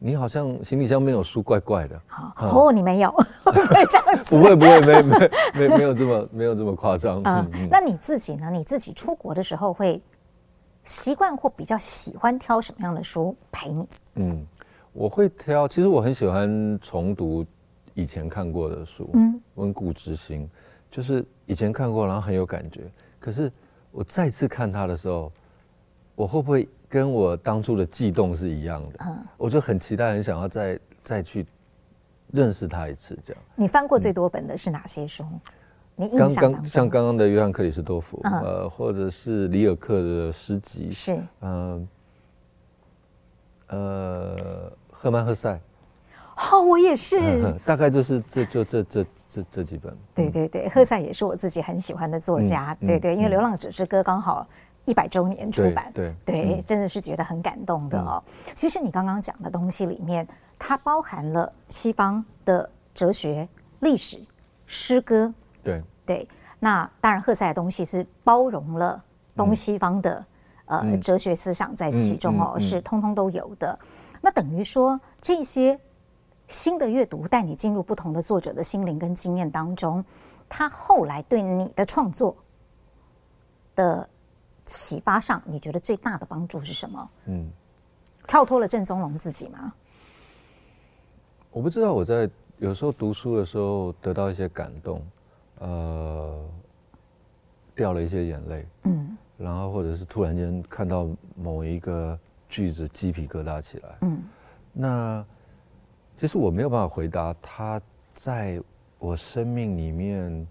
[0.00, 2.02] 你好像行李箱没有书，怪怪的。
[2.08, 3.08] 好，哦，你没有，
[3.44, 4.36] 会 不会这样子？
[4.36, 7.22] 不会不会，没没没没有这么没有这么夸张。
[7.24, 8.50] 嗯，那你自己呢？
[8.50, 10.02] 你自己出国的时候会
[10.82, 13.88] 习惯或比较喜欢挑什么样的书陪你？
[14.16, 14.44] 嗯，
[14.92, 17.46] 我会挑，其实我很喜欢重读
[17.94, 20.50] 以前看过的书，嗯，温故知新，
[20.90, 22.80] 就是以前看过，然后很有感觉，
[23.20, 23.48] 可是
[23.92, 25.30] 我再次看它的时候。
[26.18, 29.04] 我会不会跟我当初的悸动是一样的？
[29.06, 31.46] 嗯，我就很期待，很想要再再去
[32.32, 33.40] 认识他一次，这样。
[33.54, 35.22] 你翻过最多本的是哪些书？
[35.94, 41.88] 嗯、你刚刚像刚刚的约翰克里斯多夫，嗯、呃，或者是里尔克的诗集，是，嗯、
[43.68, 45.56] 呃，呃，赫曼·赫塞。
[46.50, 47.20] 哦，我也是。
[47.20, 49.96] 嗯、 大概就是这就这这这这几本。
[50.16, 52.76] 对对对，赫塞也是我自己很喜欢的作家。
[52.80, 54.44] 嗯、对对，因为《流浪者之歌》刚好。
[54.88, 58.22] 一百周年出版，对对，真的是觉得很感动的哦。
[58.26, 60.26] 嗯、其实你刚刚讲的东西里面，
[60.58, 63.46] 它包含了西方的哲学、
[63.80, 64.18] 历史、
[64.64, 65.30] 诗歌，
[65.62, 66.26] 对对。
[66.58, 69.04] 那当然，赫塞的东西是包容了
[69.36, 70.24] 东西方的、
[70.64, 73.78] 嗯、呃哲学思想在其中哦，是通通都有的。
[74.22, 75.78] 那等于说，这些
[76.48, 80.02] 新的阅读带你进入不同的作者的心灵跟经验当中，
[80.48, 82.34] 他后来对你的创作
[83.76, 84.08] 的。
[84.68, 87.10] 启发上，你觉得最大的帮助是什么？
[87.24, 87.50] 嗯，
[88.26, 89.72] 跳脱了郑宗龙自己吗？
[91.50, 91.92] 我不知道。
[91.94, 95.02] 我在有时候读书的时候得到一些感动，
[95.60, 96.48] 呃，
[97.74, 104.22] 掉了一些眼泪，嗯，然后或者是突然间看到某一个句子，鸡皮疙瘩起来，嗯，
[104.72, 105.24] 那
[106.16, 107.80] 其实我没有办法回答他
[108.14, 108.62] 在
[108.98, 110.46] 我生命里面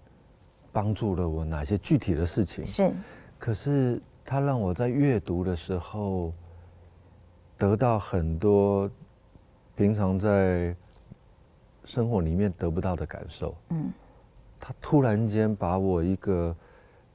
[0.72, 2.92] 帮助了我哪些具体的事情，是。
[3.38, 6.34] 可是他让我在阅读的时候
[7.56, 8.90] 得到很多
[9.74, 10.76] 平常在
[11.82, 13.54] 生活里面得不到的感受。
[13.70, 13.90] 嗯，
[14.60, 16.54] 他突然间把我一个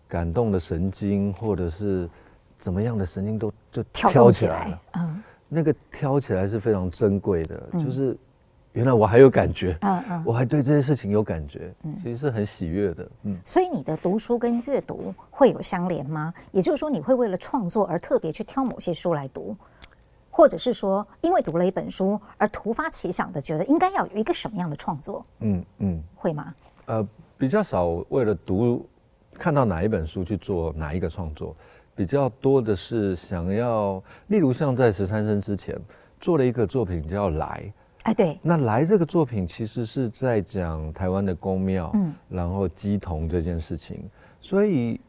[0.07, 2.09] 感动的神经，或者是
[2.57, 4.81] 怎么样的神经都就挑起来了。
[4.93, 8.17] 嗯，那个挑起来是非常珍贵的，就是。
[8.73, 13.37] 原来我还有感觉，嗯嗯，我还对这些事情有感觉，嗯，其实是很喜悦的，嗯。
[13.45, 16.33] 所以你的读书跟阅读会有相连吗？
[16.51, 19.55] 也就是说，你会为了创作而特别去挑某些书来读，
[20.31, 25.23] 或者是说，因为读了一本书而突发奇想的觉得应该要有一个什么样的创作？
[25.41, 26.51] 嗯嗯，会吗？
[26.87, 27.07] 呃，
[27.37, 28.83] 比较少为了读
[29.33, 31.55] 看到哪一本书去做哪一个创作，
[31.93, 35.79] 比较多的是想要，例如像在十三生之前
[36.19, 37.63] 做了一个作品叫《来》。
[38.03, 44.03] 哎，对，那来这个作品其实是在讲台湾的宫庙，嗯，然后乩童这件事情，
[44.41, 44.99] 所以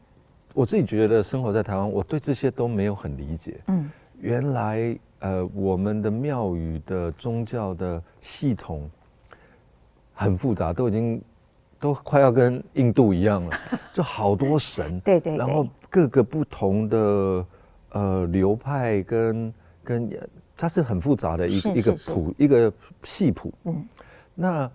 [0.53, 8.89] 我自己觉得生活在台湾，我对这些都没有很理解，嗯，原来呃我们的庙宇的宗教的系统
[10.13, 11.21] 很复杂，都已经
[11.81, 13.57] 都快要跟印度一样了，
[13.91, 17.45] 就好多神，对，对对，然后各个不同的
[17.89, 20.09] 呃流派跟跟。
[20.55, 23.87] 它是很复杂的一个一个谱一个系谱，嗯，
[24.33, 24.71] 那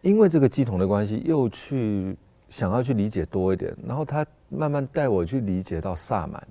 [0.00, 2.16] 因为这个乩童的关系，又去
[2.48, 6.46] 想要去理解多一点，然后他慢慢带我去理解到萨满，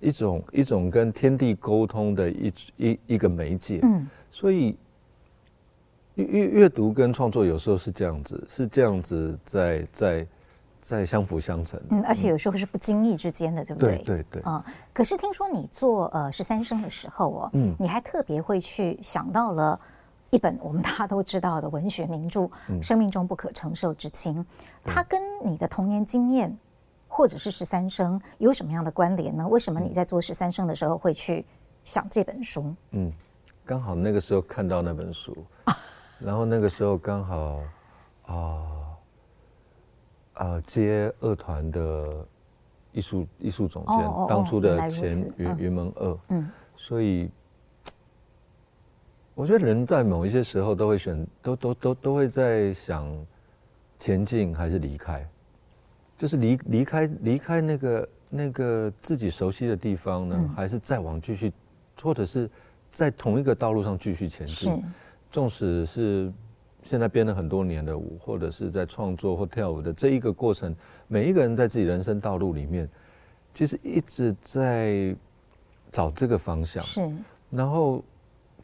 [0.00, 4.76] 一种一种跟天地沟通的一一一个媒介，嗯，所以
[6.16, 10.26] 阅阅阅读跟创作有时候是这样子，是这样子在在。
[10.88, 13.96] 在相辅相成，嗯，而且有时候是不经意之间的，嗯、对不对？
[13.98, 14.42] 对对对。
[14.46, 14.62] 嗯，
[14.92, 19.76] 可是听说你做呃十三生的时候哦，嗯，你还特别会去想到了
[20.30, 24.40] 一本我们大家都知道的文学名著《嗯、生命中不可承受之轻》，
[24.84, 26.56] 它跟你的童年经验
[27.08, 29.44] 或者是十三生有什么样的关联呢？
[29.48, 31.44] 为什么你在做十三生的时候会去
[31.82, 32.72] 想这本书？
[32.92, 33.12] 嗯，
[33.64, 35.76] 刚好那个时候看到那本书，啊、
[36.20, 37.56] 然后那个时候刚好
[38.26, 38.34] 啊。
[38.36, 38.85] 呃
[40.38, 42.26] 呃，接二团的
[42.92, 47.30] 艺术艺术总监，哦哦、当初的前云云门二，嗯，所以
[49.34, 53.10] 我觉得人在某一些时候都会选，都都都都会在想
[53.98, 55.26] 前进还是离开，
[56.18, 61.50] 就是离离开离开那个那个自己熟悉的地方呢，嗯、还是再往继续，
[62.02, 62.50] 或者是
[62.90, 64.82] 在同一个道路上继续前进，
[65.30, 66.30] 纵使是。
[66.86, 70.74] 现在编了很多年的舞，或者是在创作或跳舞的这一个过程，
[71.08, 72.88] 每一个人在自己人生道路里面，
[73.52, 75.14] 其实一直在
[75.90, 76.82] 找这个方向。
[76.82, 77.10] 是。
[77.50, 78.02] 然后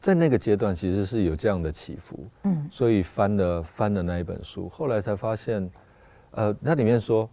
[0.00, 2.24] 在那个阶段，其实是有这样的起伏。
[2.44, 2.68] 嗯。
[2.70, 5.68] 所以翻了翻了那一本书，后来才发现，
[6.30, 7.28] 呃，那里面说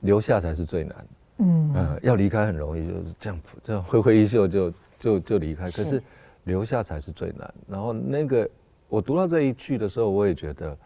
[0.00, 1.06] 留下才是最难。
[1.38, 6.02] 嗯，呃、要离开很容易，就是这样这样挥挥衣袖就就就离开，可是
[6.44, 7.54] 留下才是最难。
[7.68, 8.48] 然后那个
[8.88, 10.76] 我读到这一句的时候，我也觉得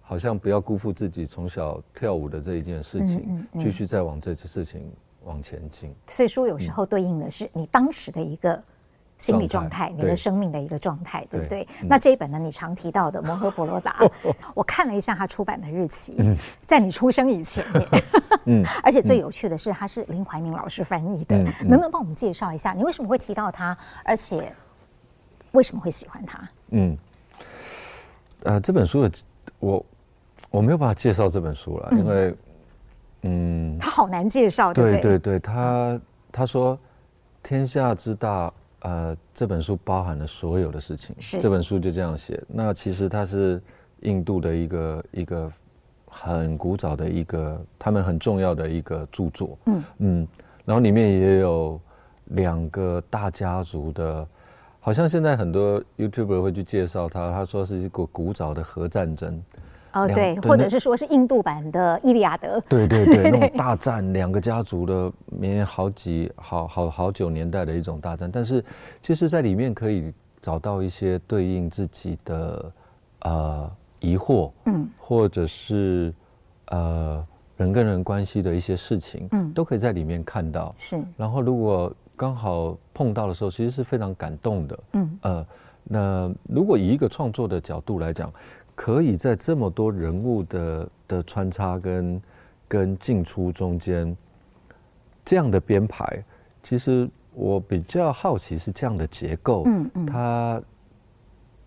[0.00, 4.90] 好像不要辜负自己从小跳舞的这一件事情，继、嗯嗯嗯、续再往这件事情
[5.24, 5.94] 往前进。
[6.06, 8.62] 所以书有时候对应的是你当时的一个。
[9.18, 11.68] 心理状态，你的生命的一个状态，对不对？
[11.86, 13.98] 那这一本呢，你常提到的《摩诃婆罗达
[14.54, 16.16] 》，我看了一下它出版的日期，
[16.64, 17.62] 在你出生以前。
[18.48, 21.36] 嗯，而且最有趣的是，它是林怀民老师翻译的。
[21.36, 23.76] 能不能帮我们介绍一下，你为什么会提到他，
[24.06, 24.50] 而且
[25.52, 26.50] 为什么会喜欢他？
[26.70, 26.96] 嗯，
[28.42, 29.10] 呃，这本书的
[29.58, 29.86] 我
[30.50, 32.34] 我没有办法介绍这本书了，因为
[33.22, 36.00] 嗯，他好难介绍，对对对，他
[36.32, 36.78] 他说
[37.42, 38.52] 天下之大。
[38.82, 41.14] 呃，这本书包含了所有的事情。
[41.18, 42.42] 是这本书就这样写。
[42.48, 43.62] 那其实它是
[44.00, 45.52] 印度的一个一个
[46.06, 49.58] 很古早的一个他们很重要的一个著作。
[49.66, 50.28] 嗯嗯，
[50.64, 51.78] 然后里面也有
[52.28, 54.26] 两个大家族的，
[54.80, 59.42] 好像现在很多 YouTuber 会去介绍它，他说是一个古早的核战争。
[59.92, 62.58] 哦，对，或者是说是印度版的《伊利亚德》。
[62.68, 68.64] 对对对， 那种大战，两个家族的绵好几好好好久年代的一种大战，但是
[69.02, 72.72] 其实，在里面可以找到一些对应自己的
[73.22, 76.14] 呃疑惑，嗯，或者是
[76.66, 77.26] 呃
[77.56, 80.72] 人跟人关系的一些事情，嗯，都可以在里面看到。
[80.76, 85.46] 是，然后如果刚好碰到的时候，其实是非常感动的，嗯呃，
[85.84, 88.30] 那如果以一个创作的角度来讲。
[88.72, 92.22] 可以在这么多人物的的穿插跟
[92.66, 94.16] 跟进出中间，
[95.22, 96.24] 这样的编排，
[96.62, 100.62] 其实我比较好奇是这样的结构，嗯嗯，它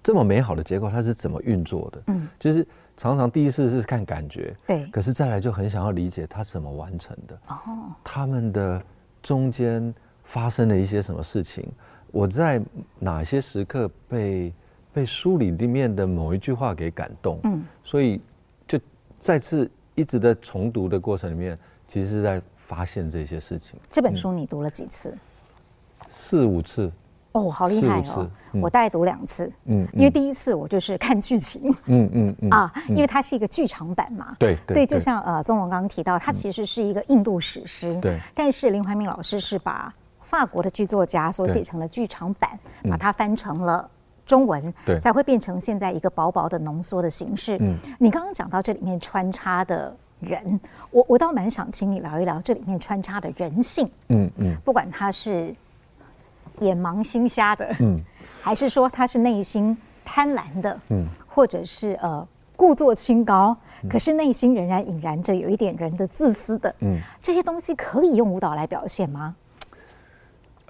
[0.02, 2.04] 这么美好的结构，它是怎么运作的？
[2.08, 7.40] 嗯，就是常常第一次是看感觉，对，可是再来就很想要理解它怎么完成的。
[7.50, 8.82] 哦，他们的
[9.22, 9.94] 中间
[10.24, 11.68] 发生了一些什么事情？
[12.12, 12.62] 我在
[13.00, 14.54] 哪些时刻被？
[14.96, 18.22] 被书里里面的某一句话给感动，嗯，所以
[18.68, 18.80] 就
[19.20, 21.58] 再次一直在重读的过程里面，
[21.88, 23.80] 其实是在发现这些事情。
[23.90, 25.10] 这本书你读了几次？
[25.10, 25.20] 嗯、
[26.08, 26.92] 四五次。
[27.32, 28.30] 哦，好厉害哦！
[28.54, 39.92] 嗯、我大概读两次，嗯，因为第一次我就是看剧情，嗯嗯嗯啊，因为它是一个剧场版嘛，对对，对，就像呃宗龙刚刚提到，它其实是一个印度史诗，对，但是林怀民老师是把
[40.34, 42.58] 法国的剧作家所写成了剧场版，
[42.90, 43.88] 把它翻成了。
[44.26, 47.58] 中文对才会变成现在一个薄薄的浓缩的形式。
[47.60, 50.60] 嗯，你刚刚讲到这里面穿插的人，
[50.92, 53.86] 我我倒蛮想请你聊一聊这里面穿插的人性。
[54.08, 55.54] 嗯嗯，不管他是
[56.62, 58.00] 眼盲心瞎的，嗯，
[58.42, 62.26] 还是说他是内心贪婪的，嗯，或者是呃
[62.56, 63.56] 故作清高，
[63.90, 69.36] 可是内心仍然引燃着有一点人的自私的，嗯，这些东西可以用舞蹈来表现吗？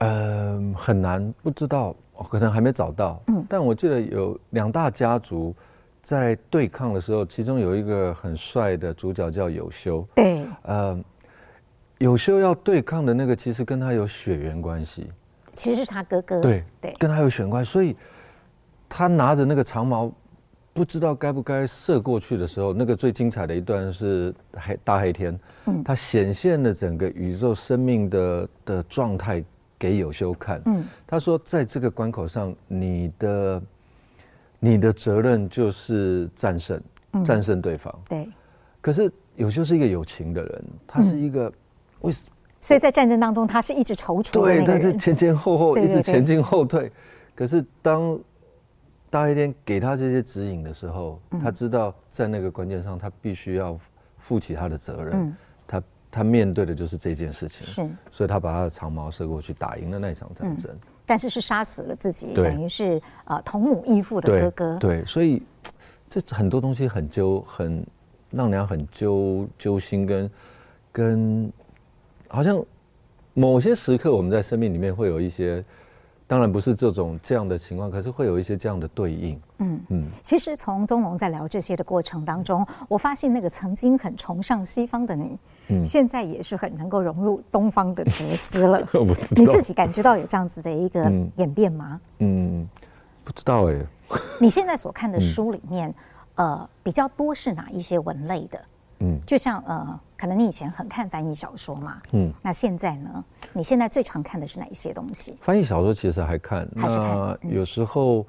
[0.04, 1.96] 嗯、呃，很难，不知道。
[2.30, 5.54] 可能还没找到，嗯，但我记得有两大家族
[6.02, 10.98] 在对抗的时候，其中有一个很帅的主角叫有修，对，呃，
[11.98, 15.08] 有修要对抗的那个其实跟他有血缘关系，
[15.54, 17.98] 其实是他哥哥，对对，跟他有血缘关系，所以
[18.88, 20.10] 他拿着那个长矛，
[20.72, 29.44] 不知道该不该射过去的时候，那个最精彩的一段是黑大黑天，嗯，他显现了整个宇宙生命的的状态。
[29.84, 33.62] 给有修看，嗯，他说，在这个关口上，你的
[34.58, 36.82] 你的责任就是战胜，
[37.26, 37.94] 战胜对方。
[38.08, 38.30] 对，
[38.80, 41.52] 可是有修是一个有情的人，他是一个
[42.00, 42.32] 为什么？
[42.62, 46.90] 所以在战争当中，他是一直踌躇，对，他是前前后后一直前进后退。
[47.36, 48.18] 可是当
[49.10, 53.78] 大一天给他这些指引的时候，他知道在那个关键上，他必须要
[54.18, 55.36] 负起他的责任。
[56.14, 60.72] 他面对的就是这件事情，是，所以他把他的长矛射过去，打赢了那场战争。
[60.72, 64.78] 嗯、但是是杀死了自己，等于是呃同母异父的哥哥。
[64.78, 65.42] 对，对，所以
[66.08, 67.84] 这很多东西很揪，很
[68.30, 70.30] 让人很揪揪心跟，
[70.92, 71.54] 跟跟
[72.28, 72.64] 好像
[73.34, 75.66] 某些时刻我们在生命里面会有一些。
[76.26, 79.40] 当然不是这种这样的情况，可是会有一些这样的对应。
[79.60, 88.80] 嗯嗯，其实从宗龙在聊这些的过程当中，我发现那个曾经很崇尚西方的你，嗯，现在也是很能够融入东方的哲思了。
[88.94, 89.42] 我知道。
[89.42, 92.00] 你自己感觉到有这样子的一个演变吗？
[92.20, 92.70] 嗯，嗯，
[93.24, 93.86] 不知道哎。
[94.40, 95.94] 你现在所看的书里面，
[96.36, 98.60] 呃，比较多是哪一些文类的？
[99.04, 103.24] 嗯，就像呃，可能你以前很看翻译小说嘛，嗯，那现在呢？
[103.52, 105.36] 你现在最常看的是哪一些东西？
[105.42, 107.10] 翻译小说其实还看，还是看。
[107.10, 108.26] 那有时候，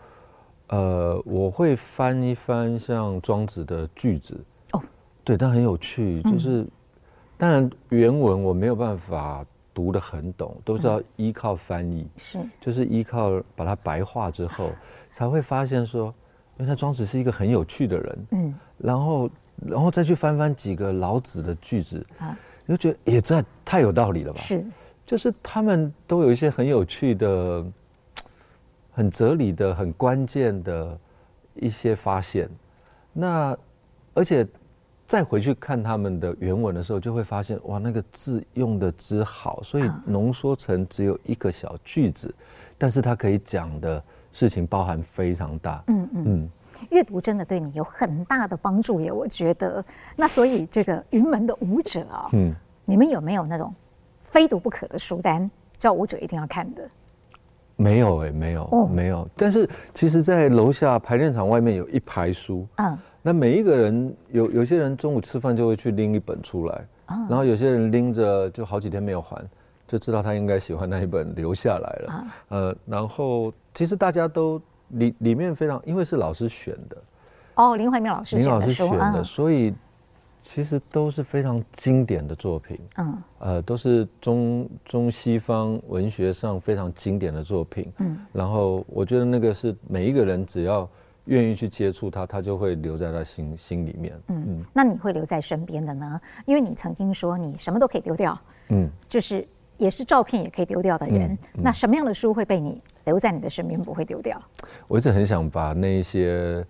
[0.67, 4.83] 嗯、呃，我会翻一翻像庄子的句子，哦，
[5.23, 6.67] 对，但很有趣，就是
[7.39, 14.71] 当然原文我没有办法读得很懂，都是要依靠翻译，是，就是依靠把它白话之后，
[15.13, 16.13] 才会发现说，
[16.57, 19.31] 原来庄子是一个很有趣的人，嗯，然后
[19.67, 22.37] 然后再去翻翻几个老子的句子，啊，
[22.67, 24.41] 你就觉得也这太有道理了吧？
[24.41, 24.65] 是，
[25.05, 27.65] 就是他们都有一些很有趣的、
[28.93, 30.99] 很哲理的、很关键的
[31.55, 32.49] 一些发现，
[33.13, 33.57] 那
[34.15, 34.47] 而且。
[35.07, 42.35] 再回去看他们的原文的时候，就会发现哇，那个字用的之好，所以浓缩成只有一个小句子，
[42.79, 44.03] 但是它可以讲的
[44.33, 45.85] 事情包含非常大。
[45.89, 46.51] 嗯嗯，
[46.91, 49.85] 阅读真的对你有很大的帮助耶，我觉得。
[50.17, 52.55] 那所以这个云门的舞者啊，嗯，
[52.85, 53.75] 你们有没有那种
[54.21, 56.89] 非读不可的书单，叫舞者一定要看的？
[57.77, 59.29] 没有哎，没有，哦，没有。
[59.37, 62.97] 但是其实，在楼下排练场外面有一排书，嗯。
[63.27, 69.43] 那每一个人有有些人中午吃饭就会去拎一本出来，然后有些人拎着就好几天没有还，
[69.89, 72.25] 就知道他应该喜欢那一本留下来了。
[72.51, 74.61] 呃，然后其实大家都
[74.95, 76.97] 里里面非常，因为是老师选的。
[77.55, 78.51] 哦，林怀民老师选的。
[78.51, 79.75] 林老师选的，所以
[80.43, 82.79] 其实都是非常经典的作品。
[82.97, 83.23] 嗯。
[83.39, 87.93] 呃，都是中中西方文学上非常经典的作品。
[87.99, 88.19] 嗯。
[88.33, 90.89] 然后我觉得那个是每一个人只要。
[91.27, 94.13] 愿意去接触它，它就会留在他心心里面。
[94.29, 96.21] 嗯嗯，那你会留在身边的呢？
[96.45, 98.39] 因为你曾经说你什么都可以丢掉，
[98.69, 101.33] 嗯，就是也是照片也可以丢掉的人。
[101.33, 104.41] 嗯嗯、那什么样的书会被你留在你的身边，不会丢掉？
[104.89, 106.65] 我一直很想把那一些，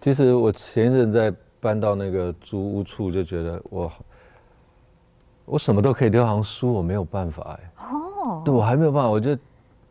[0.00, 3.92] 其实我前一阵在搬到那个租屋处，就觉得我
[5.44, 7.72] 我什么都可以丢，好像书我没有办法哎。
[7.86, 9.40] 哦，对我还没有办法，我觉得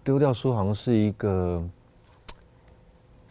[0.03, 1.63] 丢掉书好像是一个。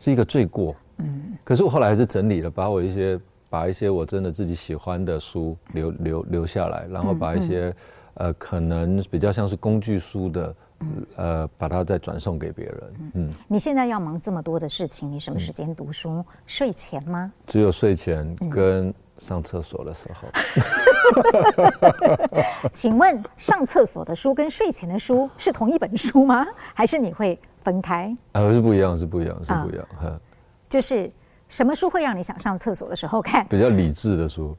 [0.03, 3.21] 是一个罪过，嗯，可是我后来还是整理了，把我一些
[3.51, 10.57] 把一些我真的自己喜欢的书留留留下来，然后把一些、嗯嗯、呃可能比较像是工具书的，
[11.17, 12.95] 呃，把它再转送给别人。
[13.15, 16.11] 嗯，你现在要忙这么多的事情，你什么时间读书？
[16.11, 17.33] 嗯、睡前吗？
[17.47, 20.29] 只有睡前跟上厕所的时候。
[22.73, 26.47] 请问上厕所的书跟睡前的书是同一本书吗？
[26.75, 27.39] 还是你会？
[27.63, 29.87] 分开啊，是不一样，是不一样，是不一样。
[30.01, 30.21] 哈、嗯，
[30.67, 31.13] 就是
[31.47, 33.47] 什么书会让你想上厕所的时候看？
[33.49, 34.57] 比较理智的书。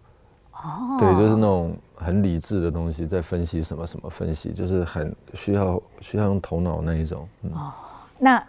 [0.51, 7.27] 哦，对，就是那种很理智的东西，在分析什么什么分析，就是很需要需要用头脑那一种。
[7.43, 7.73] 嗯、哦，
[8.17, 8.43] 那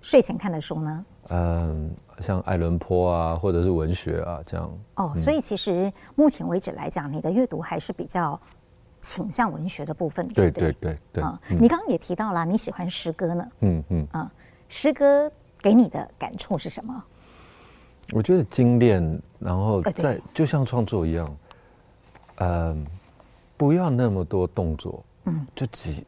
[0.00, 1.04] 睡前看的书呢？
[1.28, 4.70] 嗯，像爱伦坡啊，或者是文学啊这样。
[4.96, 8.38] 哦，所以其实目前为止来讲，你的阅读还是比较。
[9.02, 11.40] 倾向文学的部分，对对对对啊！
[11.58, 14.30] 你刚刚也提到了你喜欢诗歌呢，嗯嗯啊，
[14.68, 15.32] 诗歌
[15.62, 17.02] 给你的感触是什么？
[18.12, 21.34] 我觉得精炼，然后在就像创作一样，
[22.40, 22.86] 嗯，
[23.56, 26.04] 不要那么多动作，嗯，就几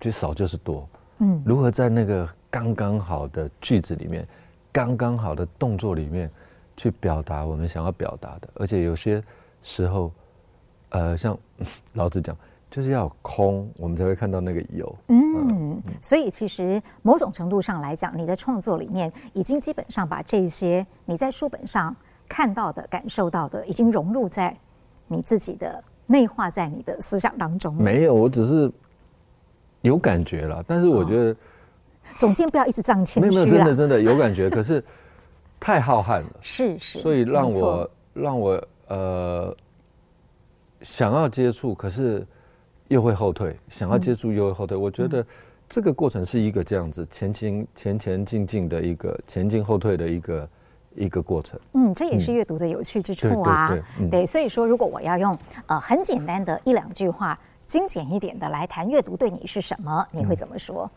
[0.00, 0.88] 就少就是多，
[1.18, 4.26] 嗯，如何在那个刚刚好的句子里面，
[4.72, 6.30] 刚刚好的动作里面
[6.76, 9.22] 去表达我们想要表达的，而且有些
[9.60, 10.10] 时候。
[10.90, 11.36] 呃，像
[11.94, 12.36] 老子讲，
[12.70, 14.96] 就是要空，我们才会看到那个有。
[15.08, 21.96] 嗯，所以其实某种程度上来讲，你的创作里面已经基本上把这些你在书本上
[22.28, 24.56] 看到的、感受到的，已经融入在
[25.06, 27.74] 你自己的内化在你的思想当中。
[27.76, 28.70] 没有，我只是
[29.82, 31.36] 有感觉了，但是我觉得、哦、
[32.18, 33.28] 总监不要一直这样谦虚。
[33.28, 34.82] 没有，没有，真的真的有感觉，可是
[35.58, 36.30] 太浩瀚了。
[36.40, 39.56] 是是，所以让我让我呃。
[40.82, 42.26] 想要接触，可是
[42.88, 44.76] 又会后退；想要接触，又会后退。
[44.76, 45.24] 我觉得
[45.66, 50.46] 这个过程是一个这样子前前前前进进的一个前进后退的一个
[50.94, 51.58] 一个过程。
[51.72, 53.68] 嗯，这也是阅读的有趣之处啊。
[53.68, 60.90] 对，对，对，对，所以说，如果我要用呃很简单的一两句话，精简一点的来谈阅读对你是什么，你会怎么说？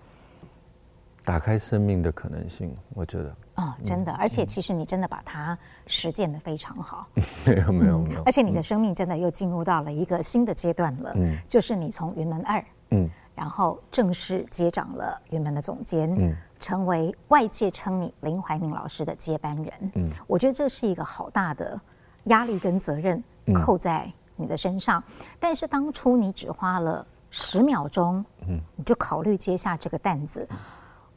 [1.24, 3.36] 打开生命的可能性，我觉得。
[3.56, 7.06] 哦，真的，而且其实你真的把它实践的非常好。
[7.46, 8.22] 没有没有没有。
[8.26, 11.12] 而且你的生命真的又进入到了一个新的阶段了。
[11.16, 11.36] 嗯。
[11.48, 19.74] 就是你从云门二，嗯，然后正式接掌了原本的总监，嗯，成为外界称你林怀民老师的接班人。
[19.94, 20.10] 嗯。
[20.26, 21.80] 我觉得这是一个好大的
[22.26, 23.24] 压力跟责任
[23.54, 25.02] 扣在你的身上。
[25.40, 30.48] 但是当初你只花了十秒钟，嗯，你就考虑接下这个担子。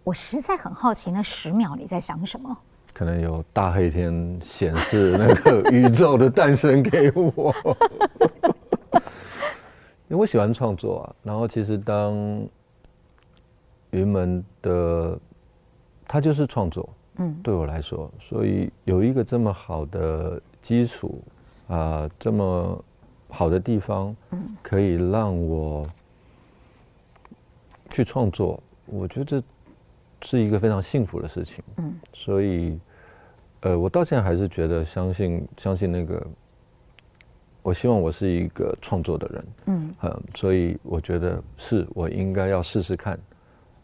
[0.05, 2.57] 我实在很好奇，那十秒你在想什么？
[2.93, 7.55] 可能有大黑天显示那个宇宙的诞生给我，
[10.11, 11.15] 因为我喜欢创作啊。
[11.23, 12.15] 然后其实当
[13.93, 15.19] 云门的，
[16.07, 16.87] 它就是创作，
[17.17, 21.23] 嗯，对我来说，所以有一个这么好的基础
[21.69, 22.85] 啊，这么
[23.29, 25.89] 好的地方，嗯可以让我
[27.89, 29.43] 去创作，我觉得这
[30.23, 31.63] 是一个非常幸福的事情。
[31.77, 32.79] 嗯，所以，
[33.61, 36.27] 呃，我到现在还是觉得相信相信那个，
[37.63, 39.47] 我希望我是一个创作的人。
[39.67, 43.19] 嗯，嗯，所以我觉得是我应该要试试看，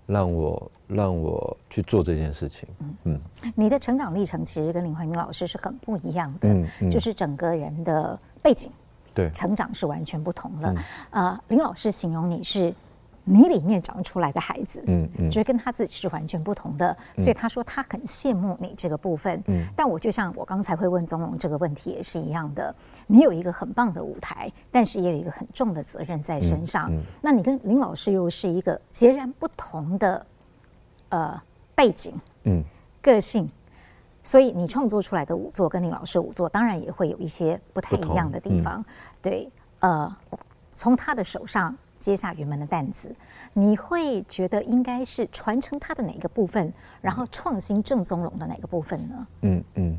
[0.06, 0.70] 让我。
[0.88, 2.68] 让我去做这件事情。
[2.78, 2.94] 嗯
[3.42, 8.70] 嗯，你的成长历程其实跟林怀民老师是很不一样的，嗯嗯、就是整个人的背景，
[9.12, 10.68] 对，成长是完全不同了。
[10.68, 10.74] 啊、
[11.10, 12.72] 嗯呃，林老师形容你是。
[13.28, 19.42] 你里面长出来的孩子，嗯嗯，就是跟他自己是完全不同的，所以他说他很羡慕你这个部分。
[19.48, 22.72] 嗯，但我就像我刚才会问宗龙这个问题也是一样的，
[23.08, 26.88] 你有一个很棒的舞台，但是也有一个很重的责任在身上。
[27.20, 30.24] 那你跟林老师又是一个截然不同的
[31.08, 31.42] 呃
[31.74, 32.14] 背景，
[32.44, 32.62] 嗯，
[33.02, 33.50] 个性，
[34.22, 38.84] 所以你创作出来的舞作跟林老师舞作当然也会有一些不太一样的地方。
[39.20, 39.50] 对，
[39.80, 40.14] 呃，
[40.72, 41.76] 从他的手上。
[42.06, 43.12] 接下云门的担子，
[43.52, 49.26] 你会觉得应该是传承它的哪个部分，然后创新正宗龙的哪个部分呢？
[49.42, 49.98] 嗯嗯，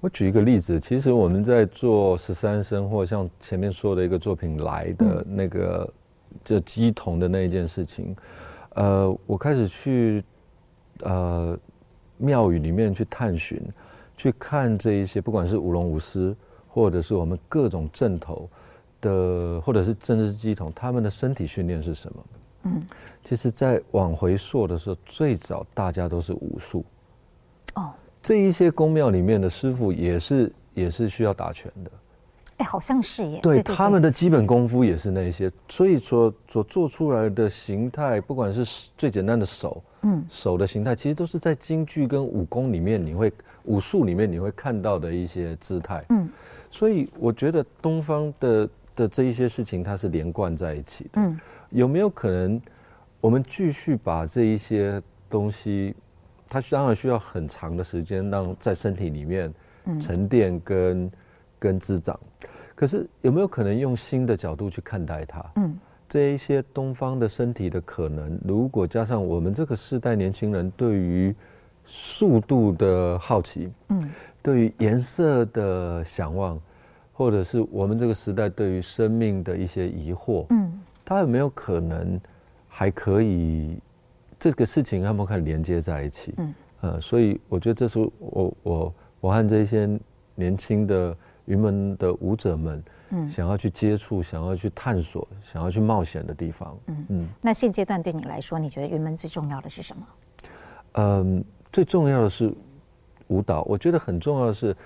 [0.00, 5.90] 我举一个例子，其实我们在做十三生或像前面说的一个作品来的那个
[6.44, 8.14] 就鸡童的那一件事情，
[8.74, 10.22] 呃，我开始去
[11.04, 11.58] 呃
[12.18, 13.58] 庙宇里面去探寻，
[14.14, 16.36] 去看这一些，不管是舞龙舞狮，
[16.68, 18.46] 或者是我们各种阵头。
[19.00, 22.24] 的，或者是政治系统，他们的身体训练是什么？
[22.64, 22.82] 嗯，
[23.22, 26.84] 其实，在往回溯的时候，最早大家都是武术。
[27.74, 31.90] 哦，这一些宫庙里面的师傅也是也是需要打拳的。
[32.56, 33.38] 哎，好像是耶。
[33.40, 43.32] 对，他们的基本功夫也是那些，所以说所做出来的形态，不管是最简单的手，嗯，手的形态，其实都是在京剧跟武功里面，你会
[43.66, 46.04] 武术里面你会看到的一些姿态。
[46.08, 46.28] 嗯，
[46.72, 48.68] 所以我觉得东方的。
[48.98, 51.22] 的这一些事情，它是连贯在一起的。
[51.22, 51.38] 嗯，
[51.70, 52.60] 有没有可能，
[53.20, 55.94] 我们继续把这一些东西，
[56.48, 59.54] 它当然需要很长的时间，让在身体里面
[60.00, 61.10] 沉淀跟、嗯、
[61.60, 62.18] 跟滋长。
[62.74, 65.44] 可是有没有可能用新的角度去看待它？
[65.54, 65.78] 嗯，
[66.08, 71.32] 这一些东方的身体的可能，如果加上我们这个世代年轻人对于
[71.84, 74.10] 速度的好奇，嗯，
[74.42, 76.60] 对于颜色的想望。
[77.18, 82.18] 或者是我们这个时代对于生命的一些疑惑，嗯，它有没有可能
[82.68, 83.76] 还可以
[84.38, 89.98] 这个事情，他们可以连接在一起，嗯，呃，所以我觉得这是我我我和这些
[90.36, 91.16] 年轻的
[91.46, 97.28] 云门的舞者们，嗯，想要去接触、想要去探索、想要去冒险的地方，嗯嗯。
[97.42, 100.06] 那现阶段对你来说，你觉得云门最重要的是什么？
[100.92, 102.54] 嗯，最重要的是
[103.26, 103.64] 舞蹈。
[103.64, 104.76] 我觉得很重要的是。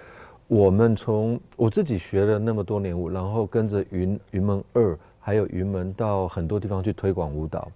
[0.53, 7.73] 我们从我自己学了那么多年舞，然后跟着云云门二还有云门到很多地方去推广舞蹈，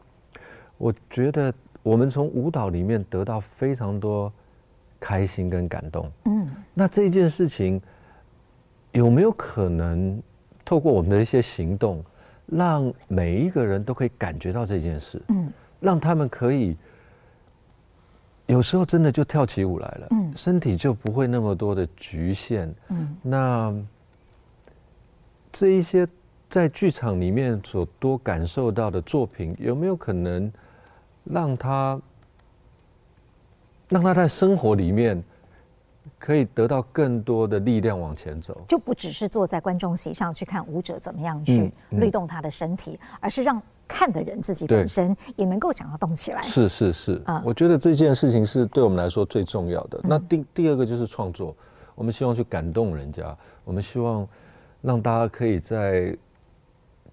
[0.76, 1.50] 我觉得
[1.82, 4.30] 我们从舞蹈里面得到非常多
[5.00, 6.12] 开心跟感动。
[6.26, 7.80] 嗯，那这件事情
[8.92, 10.22] 有没有可能
[10.62, 12.04] 透过我们的一些行动，
[12.44, 15.18] 让每一个人都可以感觉到这件事？
[15.28, 15.50] 嗯，
[15.80, 16.76] 让他们可以。
[18.46, 23.74] 有时候真的就跳起舞来了，嗯，身体就不会那么多的局限，嗯，那
[25.52, 26.06] 这一些
[26.48, 30.52] 在剧场里面所多感受到的作品，有没有可能
[31.24, 32.00] 让他
[33.88, 35.20] 让他在生活里面
[36.18, 38.56] 可以得到更多的力量往前走？
[38.68, 43.60] 就不只是坐在观众席上去看舞者怎么样去律动他的身体，而是让。
[43.88, 46.42] 看的人自己本身也能够想要动起来。
[46.42, 50.00] 是是是，啊，我觉得这件事情是对我们来说最重要的。
[50.02, 51.54] 那第第二个就是创作，
[51.94, 54.26] 我们希望去感动人家，我们希望
[54.82, 56.16] 让大家可以在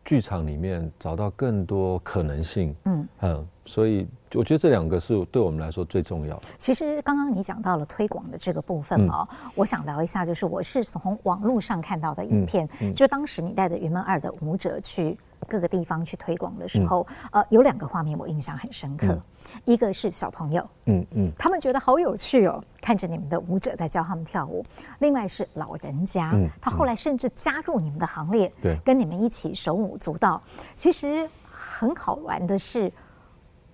[0.03, 2.76] 剧场里面找到更多可能性。
[2.86, 6.43] 嗯嗯，所以我觉得这两个是对我们来说最重要的。
[6.57, 15.15] 其实刚刚你讲到了推广的这个部分哦，我想聊一下，就是我是从网络上看到的影片，就当时你带着云门二的舞者去。
[15.44, 19.22] 各个地方去推广的时候，嗯、呃，有两个画面我印象很深刻，嗯、
[19.66, 24.64] 一个是小朋友，嗯嗯，嗯他们觉得好有趣哦，看着你们的舞者在教他们跳舞；
[25.00, 30.41] 另外是老人家，嗯，他后来甚至加入你们的行列，对、嗯，跟你们一起手舞足蹈。
[30.76, 32.91] 其实很好玩的是，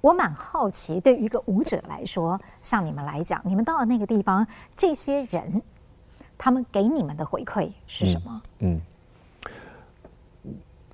[0.01, 4.45] 我蛮好奇，对于一个舞者来说，像你们来讲，你们到了那个地方，
[4.75, 5.61] 这些人
[6.37, 8.41] 他们给你们的回馈是什么？
[8.59, 8.75] 嗯。
[8.75, 8.81] 嗯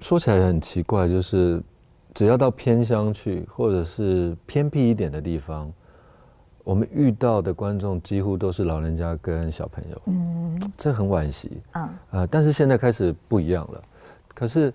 [0.06, 1.60] 说起来很奇怪，就是
[2.14, 5.74] 只要到偏乡去，或者是偏僻一点的地方，
[6.64, 10.02] 我们遇到的观众几乎都是老人家跟小朋友。
[10.06, 11.60] 嗯，这很惋惜。
[11.74, 13.84] 嗯，呃，但是现在开始不一样了。
[14.28, 14.72] 可是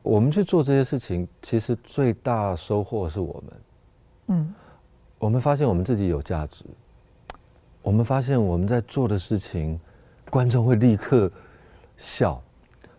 [0.00, 3.60] 我们去做这些事情，其实最大收获是我们。
[4.28, 4.54] 嗯，
[5.18, 6.64] 我们发现我们自己有价值，
[7.82, 9.78] 我们发现我们在做的事情，
[10.30, 11.30] 观众会立刻
[11.98, 12.42] 笑。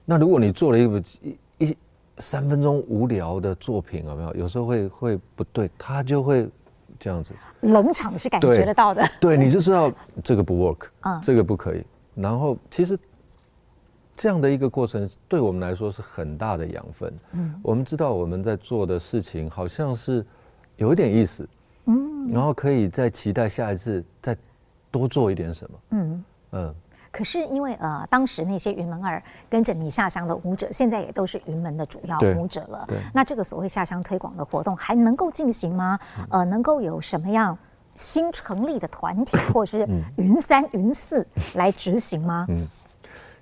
[0.09, 1.77] 那如果你做了一部一一
[2.17, 4.33] 三分钟无聊的作品，有没有？
[4.33, 6.49] 有时候会会不对，他就会
[6.97, 7.31] 这样子。
[7.61, 9.07] 冷场是感觉得到的。
[9.21, 9.91] 对，对，你就知道
[10.23, 11.85] 这个不 work， 嗯，这个不可以。
[12.15, 12.97] 然后其实
[14.17, 17.13] 这样的一个过程，对我们来说是很大的养分。
[17.33, 20.25] 嗯，我们知道我们在做的事情好像是
[20.77, 21.47] 有一点意思，
[21.85, 24.35] 嗯，然后可以再期待下一次再
[24.89, 25.79] 多做一点什么。
[25.91, 26.75] 嗯嗯。
[27.11, 32.85] 可是因为呃，当时那些云门儿跟着你下乡的舞者，现在也都是云门的主要舞者了。
[32.87, 32.97] 对。
[32.97, 35.99] 对，那这个所谓下乡推广的活动还能够进行吗？
[36.29, 37.57] 呃，能够有什么样
[37.95, 39.87] 新成立的团体， 或是
[40.17, 42.45] 云三、云四来执行吗？
[42.49, 42.67] 嗯，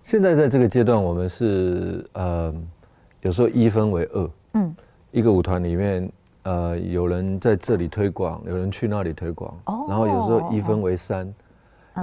[0.01, 2.53] 现在在这个阶段，我们是呃，
[3.21, 4.29] 有时候一分为二。
[4.53, 4.75] 嗯。
[5.11, 6.09] 一个舞团里面，
[6.43, 9.53] 呃，有人在这里推广，有人去那里推广。
[9.65, 9.85] 哦。
[9.89, 11.33] 然后有时候一分为三。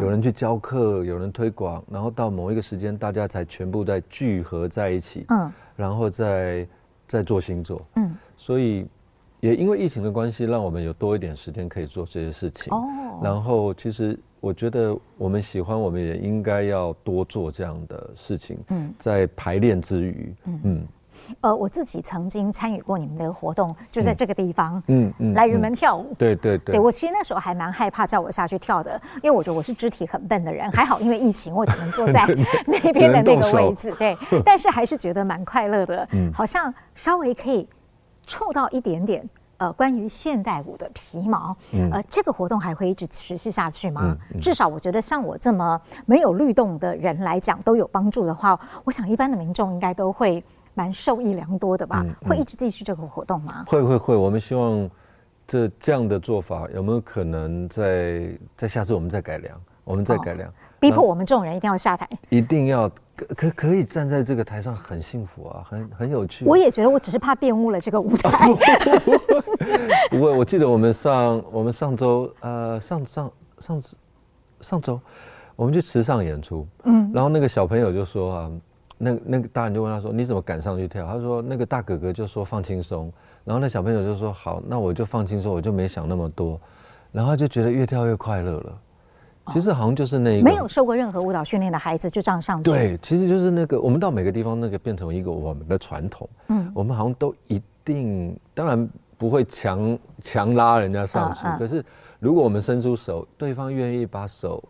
[0.01, 6.67] 有人去教课，有人推广，然后到某一个时间，大家才全部在聚合在一起，嗯，然后再
[7.07, 8.87] 再做新作，嗯，所以
[9.41, 12.73] 也因为疫情的关系，让我们有多一点时间可以做这些事情。
[12.75, 18.59] 哦，然后其实我觉得我们喜欢，我们也应该要多做这样的事情。
[18.69, 20.61] 嗯，在排练之余，嗯。
[20.65, 20.89] 嗯
[21.41, 32.27] 呃，我自己曾经参与过你们的活动，就在这个地方，嗯嗯，来云门跳舞，对对对，对我其实那时候还蛮害怕叫我下去跳的，因为我觉得我是肢体很笨的人，还好因为疫情我只能坐在
[32.67, 37.69] 那边的那个位置，对， 但是还是觉得蛮快乐的，嗯，好像稍微可以
[38.27, 44.03] 触到一点点呃关于现代舞的皮毛，嗯，呃，这个活动还会一直持续下去吗？
[44.05, 50.43] 嗯嗯、至少我觉得像我这么没有律动的人来讲都有帮助的话，我想一般的民众应该都会。
[50.75, 52.03] 蛮受益良多的吧？
[52.05, 53.65] 嗯嗯、会一直继续这个活动吗？
[53.67, 54.91] 会会会，我们希望
[55.47, 66.45] 这这样的做法有没有可能在在下次我们再改良，我们再改良，哦、逼迫我们这种人一定要下台，一定要可可可以站在这个台上很幸福啊，很很有趣。
[66.45, 68.49] 我也觉得，我只是怕玷污了这个舞台。
[70.11, 73.83] 不会，我记得我们上我们上周呃上上上
[74.61, 75.01] 上周
[75.55, 78.51] 我们去池上演出，嗯，然后那个小朋友就说啊。
[79.05, 83.13] 那那个大人就问他说：“你怎么敢上去跳？”他说：“那个大哥哥就说放轻松。”
[83.45, 86.59] 然后那小朋友就说：“好，那我就放轻松，我就没想那么多。”
[87.13, 88.79] 然后就觉得越跳越快乐了。
[89.53, 92.71] 其实好像就是那一个、哦、没有受过任何舞蹈训练的孩子就这样上去。
[92.71, 96.29] 对，其实就是那个我们到每个地方，那个变成一个我们的传统。
[96.49, 98.89] 嗯，我们好像都一定，当然
[99.19, 101.47] 不会强强拉人家上去。
[101.59, 101.85] 可是
[102.19, 104.63] 如果我们伸出手，对方愿意把手。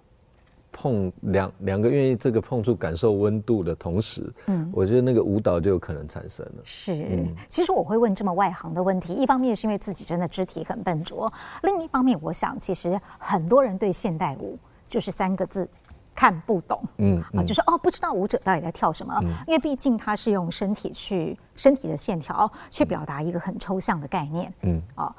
[0.77, 6.63] 碰两两个愿意这个碰触感受温度的同时，嗯，我觉得那个舞蹈就有可能产生了。
[6.65, 14.59] 是，嗯、其实我会问这么外行的问题，一方面是因为自己真的肢体很笨拙，另一方面我想，其实很多人对现代舞
[14.89, 15.69] 就是三个字
[16.13, 17.41] 看不懂，嗯，嗯。
[17.41, 25.15] 啊，就是哦不知道舞者到底在跳什么，嗯、因为毕竟他是用身体去身体的线条去表达一个很抽象的概念，嗯，啊，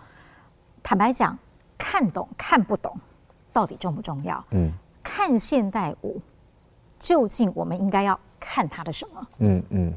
[0.84, 1.38] 坦白讲，
[1.78, 2.94] 看懂看不懂
[3.54, 4.46] 到底重不重要？
[4.52, 4.70] 嗯。
[5.06, 6.20] 看现代舞，
[6.98, 9.28] 究竟我们应该要看它的什么？
[9.38, 9.94] 嗯嗯，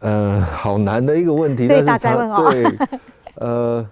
[0.00, 1.68] 呃，好难的一个问题。
[1.68, 2.50] 对，大家问哦。
[2.50, 2.64] 对，
[3.36, 3.86] 呃，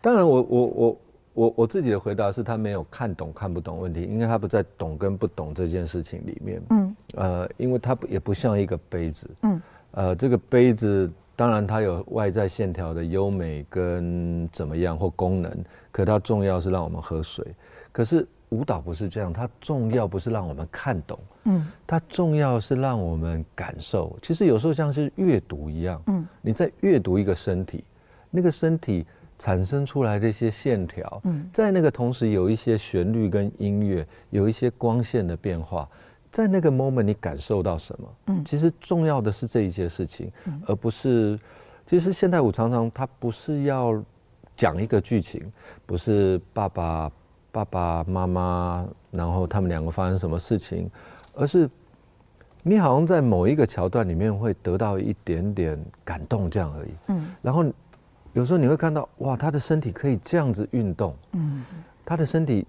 [0.00, 0.98] 当然我，我我我
[1.34, 6.62] 我我自己的回答是他没有看懂看不懂问题，因为他不在懂跟不懂这件事情里面。
[6.70, 6.96] 嗯。
[7.16, 9.30] 呃，因为它也不像一个杯子。
[9.42, 9.62] 嗯。
[9.90, 15.52] 呃，这个杯子当然它有外在线条的优美跟怎么样或功能，
[15.92, 17.44] 可它重要是让我们喝水。
[17.92, 18.26] 可是。
[18.50, 24.16] 舞蹈不是这样，它重要不是让我们看懂，嗯，它重要是让我们感受。
[24.22, 27.82] 其实有时候像是阅读一样，嗯，你在阅读一个身体，
[28.30, 29.04] 那个身体
[29.36, 35.88] 产生出来的一些线条，嗯，在那个同时有一些旋律跟音乐，有一些光线的变化，
[36.30, 38.08] 在那个 moment 你感受到什么？
[38.26, 41.36] 嗯，其实重要的是这一些事情，嗯，而不是，
[41.84, 44.00] 其实现代舞常常它不是要
[44.56, 45.52] 讲一个剧情，
[45.84, 47.10] 不是爸爸。
[47.56, 50.90] 爸爸妈妈，然后他们两个发生什么事情，
[51.32, 51.70] 而是
[52.62, 56.88] 你好像在某一个桥段里面会得到一点点感动，这样而已。
[57.08, 57.64] 嗯，然后
[58.34, 61.64] 有时候你会看到，哇，他的身体可以这样子运动，嗯，
[62.04, 62.66] 他的身体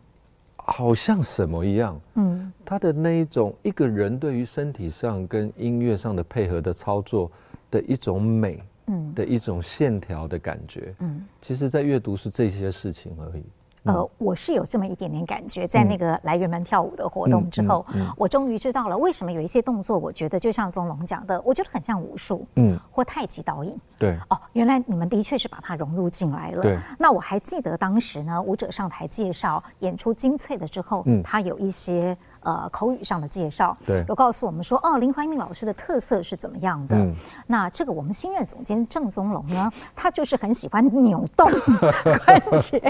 [0.56, 7.30] 好像什么一样，嗯，他的那一种一个人对于身体上跟音乐上的配合的操作
[7.70, 13.44] 的一种美，嗯，的一种线条的感觉，嗯，其实在阅读是这些事情而已。
[13.88, 17.86] 呃，我是有这么一点点感觉，在那个来源们跳舞的活动之后，
[18.16, 23.76] 我终于知道了为什么有一些动作，我觉得就像宗龙讲的，我觉得很像武术，嗯，或太极导引。
[23.98, 26.62] 对，哦，原来你们的确是把它融入进来了。
[26.62, 32.16] 对，那我还记得当时呢，舞者上台介绍演出精粹的之后，嗯，他有一些。
[32.48, 36.96] 呃，口语上的介绍，对，有告诉我们说，哦，林怀民老师的特色是怎么样的？
[36.96, 37.14] 嗯、
[37.46, 41.52] 那这个我们新任总监郑宗龙呢，他就是很喜欢扭动
[42.24, 42.82] 关节。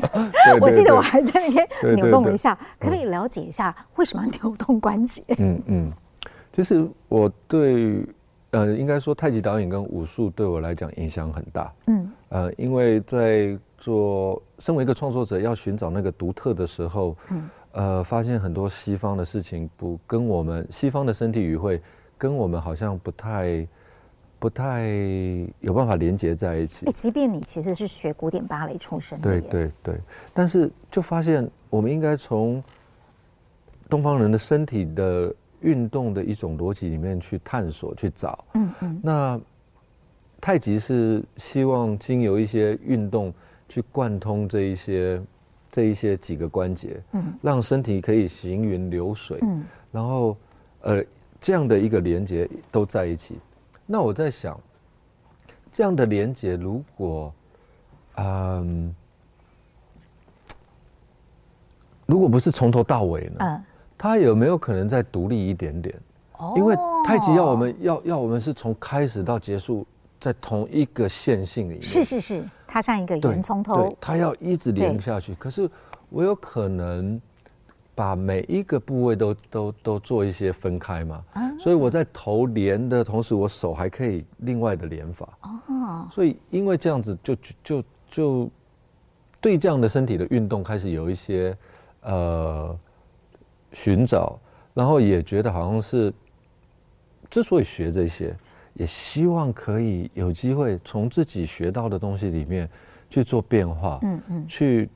[0.61, 5.23] 我记得我还在那边扭动了一下，可不可以了解一下为什么扭动关节？
[5.39, 5.91] 嗯嗯，
[6.53, 8.05] 其实我对
[8.51, 11.73] 呃，应该说太极导演跟武术对我来讲影响很大。
[11.87, 17.49] 嗯呃，因为在做身为一个创作者要寻找那个独特的时候，嗯。
[17.77, 21.79] 呃，发现很多西方的事情不跟我们西方的身体语汇
[22.17, 23.67] 跟我们好像不太
[24.39, 24.87] 不太
[25.59, 26.87] 有办法连接在一起。
[26.87, 30.01] 哎，即便你其实是学古典芭蕾出身的，对对对，
[30.33, 32.63] 但是就发现我们应该从
[33.87, 38.43] 东方人的身体的运动的一种逻辑里面去探索去找。
[38.55, 38.99] 嗯嗯。
[39.03, 39.39] 那
[40.41, 43.31] 太极是希望经由一些运动
[43.69, 45.21] 去贯通这一些。
[45.71, 50.37] 这一些几个关节，嗯，让身体可以行云流水，嗯，然后，
[50.81, 51.03] 呃，
[51.39, 53.37] 这样的一个连接都在一起。
[53.85, 54.59] 那我在想，
[55.71, 57.33] 这样的连接如果，
[58.15, 58.93] 嗯，
[62.05, 63.35] 如果不是从头到尾呢？
[63.39, 63.63] 嗯，
[63.97, 65.95] 它有没有可能再独立一点点？
[66.37, 69.85] 哦，因为太极要我们要要我们是从开始到结束
[70.19, 71.81] 在同一个线性里面。
[71.81, 72.49] 是是是。
[72.67, 75.33] 它像一个圆从头，它要一直连下去。
[75.35, 75.69] 可是
[76.09, 77.19] 我有可能
[77.95, 81.23] 把每一个部位都都都做一些分开嘛？
[81.57, 85.27] 所以我在头连的同时，我手还可以另外的连法。
[85.41, 88.49] 哦，所以因为这样子就，就就就
[89.39, 91.57] 对这样的身体的运动开始有一些
[92.01, 92.77] 呃
[93.71, 94.37] 寻找，
[94.73, 96.13] 然后也觉得好像是
[97.29, 98.35] 之所以学这些。
[98.77, 102.69] 也希望可以有机会从自己学到的东西里面
[103.09, 104.89] 去做变化，嗯嗯，去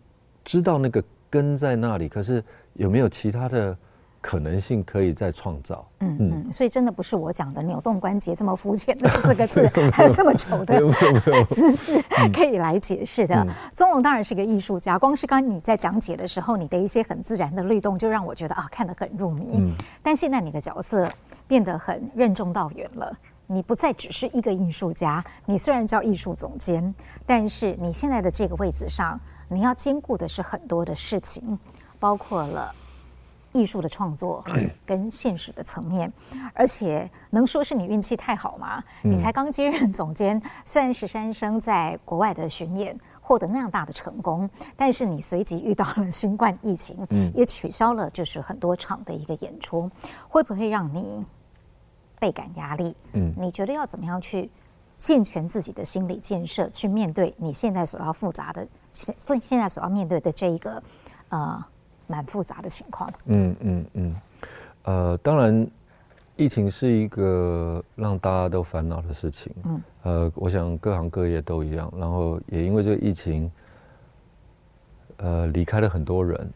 [0.45, 3.75] 知道那个根在那里，可是有没有其他的
[4.21, 5.88] 可能性可以再创造？
[6.01, 10.79] 嗯嗯，所以真的不是我讲的扭动关节这么肤浅的四个字， 还有这么丑的
[11.49, 11.99] 姿势
[12.32, 13.47] 可以来解释的。
[13.73, 19.57] 宗龙当然是个艺术家，光是刚你在讲解的时候，你的一些很自然的律动，就让我觉得啊，看得很入迷。
[19.57, 19.71] 嗯，
[20.03, 21.11] 但现在你的角色
[21.47, 23.11] 变得很任重道远了。
[23.51, 26.95] 你不再只是一个艺术家，你虽然叫艺术总监，
[27.25, 31.59] 但是你现在的这个位置上，你要兼顾的是很多的事情，
[31.99, 32.73] 包括了
[33.51, 34.41] 艺术的创作
[34.87, 36.09] 跟现实的层面。
[36.53, 38.81] 而且能说是你运气太好吗？
[39.03, 49.91] 你才刚接任总监，虽然十三生在国外的巡演获得那样大的成功，但是你随即遇到了新冠疫情，也取消了就是很多场的一个演出，
[50.29, 51.25] 会不会让你？
[52.22, 54.47] 倍感压力，嗯，你觉得要怎么样去
[54.95, 60.84] 健全自己的心理建设，去面对你现在所要复杂的，所以现在所要面对的这一个
[61.30, 61.65] 呃
[62.05, 63.11] 蛮复杂的情况？
[63.26, 64.15] 嗯嗯嗯，
[64.84, 65.67] 呃，当然，
[66.36, 73.51] 疫情是一个让大家都烦恼的事情，嗯，呃，我想各行各业都一样，然后也因为这个疫情，
[75.17, 76.53] 呃，离开了很多人，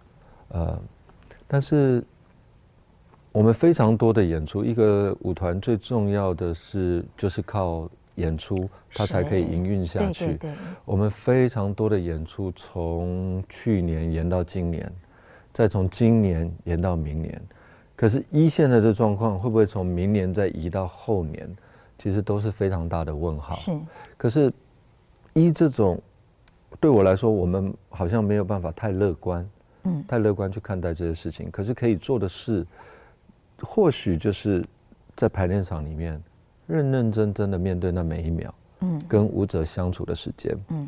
[0.50, 0.80] 呃，
[1.48, 2.06] 但是。
[3.36, 10.28] 我们非常多的演出，一个舞团最重要的是就是靠演出，它才可以营运下去。
[10.28, 10.54] 对对对。
[10.86, 14.90] 我们非常多的演出，从去年延到今年，
[15.52, 17.42] 再从今年延到明年。
[17.94, 21.54] 可是一现在的状况，会不会从明年再移到后年？
[22.00, 23.54] 其实都是非常大的问号。
[23.54, 23.78] 是。
[24.16, 24.50] 可是
[25.34, 26.02] 一这种，
[26.80, 29.50] 对我来说，我们好像没有办法太乐观，
[29.84, 31.52] 嗯，太乐观去看待这些事情。
[31.52, 32.66] 可是可以做的事。
[33.62, 34.66] 或许就是
[35.16, 36.22] 在排练场里面，
[36.68, 40.88] 认认真真的面对那每一秒，嗯，跟舞者相处的时间，嗯，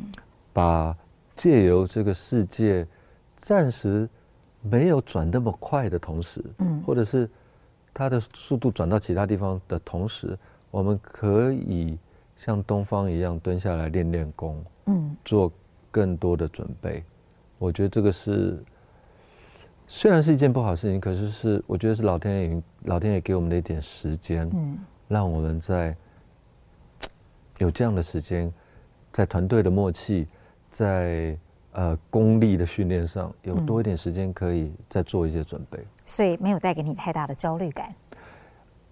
[0.52, 0.96] 把
[1.34, 2.86] 借由这个世界
[3.36, 4.08] 暂时
[4.60, 7.28] 没有转那么快的同时，嗯，或者是
[7.94, 10.38] 它的速度转到其他地方的同时，
[10.70, 11.98] 我们可以
[12.36, 15.50] 像东方一样蹲下来练练功，嗯，做
[15.90, 17.02] 更多的准备。
[17.58, 18.62] 我觉得这个是。
[19.90, 24.78] 虽然是一件不好的事情，可是是我觉得是老天爷，老天爷给我们的一点时间，嗯，
[25.08, 25.96] 让我们在
[27.56, 28.52] 有这样的时间，
[29.10, 30.28] 在团队的默契，
[30.68, 31.34] 在
[31.72, 37.92] 呃功力的训练上，有多一点时间可以再做一些准备，所以没有带给你太大的焦虑感。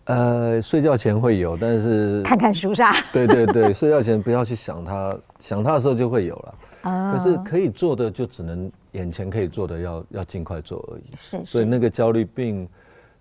[0.06, 6.54] 呃，睡觉前会有，但是看看书上， 对对对，睡觉前不要去想它，想它的时候就会有了。
[6.86, 11.16] 哦、可是可以做的就只能眼前可以做的要要尽快做而已。
[11.16, 12.68] 是，是，所以那个焦虑并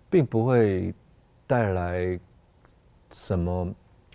[0.09, 0.93] 并不会
[1.47, 2.19] 带来
[3.11, 3.67] 什么，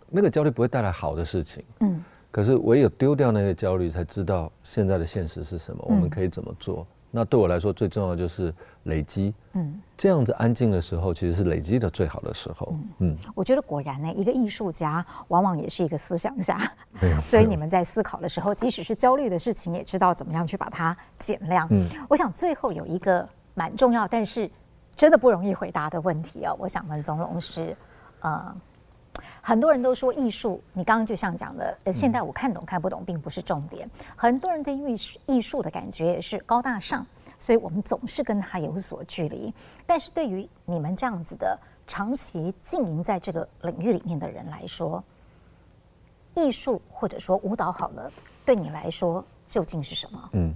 [0.08, 1.64] 那个焦虑不会带来好的事情。
[1.80, 2.04] 嗯。
[2.30, 6.86] 可是唯有丢掉那个焦虑，才知道现在的现实是什么，我们可以怎么做。
[6.88, 8.54] 嗯那对我来说最重要的就是
[8.84, 13.10] 累积，嗯，这样子安静的时候，其实是累积的最好的时候，嗯。
[13.10, 16.58] 嗯，我觉得果然呢，一个艺术家往往也是一个思想家，
[17.24, 21.66] 所以你们在思考的时候，即使是焦虑的事情，也知道怎么样去把它减量。
[21.70, 24.50] 嗯，我想最后有一个蛮重要，但是
[24.94, 26.56] 真的不容易回答的问题哦。
[26.58, 27.76] 我想问松龙是，
[28.20, 28.54] 呃。
[29.42, 33.88] 很多人都说艺术，你刚刚就像讲的，呃，现代我看懂看不懂并不是重点。
[34.14, 37.04] 很多人对艺术艺术的感觉也是高大上，
[37.38, 39.52] 所以我们总是跟他有所距离。
[39.86, 45.02] 但是对于你们这样子的长期经营在这个领域里面的人来说，
[46.34, 48.10] 艺术或者说舞蹈好了，
[48.44, 50.30] 对你来说究竟是什么？
[50.32, 50.54] 嗯，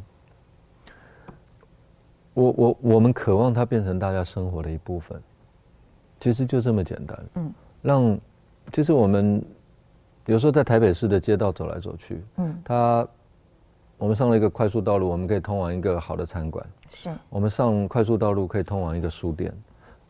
[2.34, 5.20] 我我我们渴望它变成大家生活的一部分，
[6.20, 7.26] 其实就这么简单。
[7.34, 7.52] 嗯，
[7.82, 8.18] 让。
[8.72, 9.44] 其实我们
[10.26, 13.06] 有时候在台北市的街道走来走去，嗯，它
[13.98, 16.66] 我们上了一个快速道路，我们可以通往一个好的餐馆。
[16.90, 19.54] 是，我们上快速道路可以通往一个书店，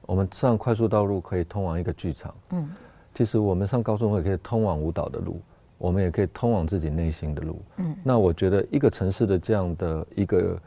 [0.02, 2.34] 我们上快速道路可以通往一个剧场。
[2.50, 2.70] 嗯，
[3.14, 5.40] 其实我们上高速会可以通往舞蹈的路，
[5.78, 7.60] 我们也可以通往自己内心的路。
[7.76, 10.58] 嗯，那我觉得一个城市的这样的一个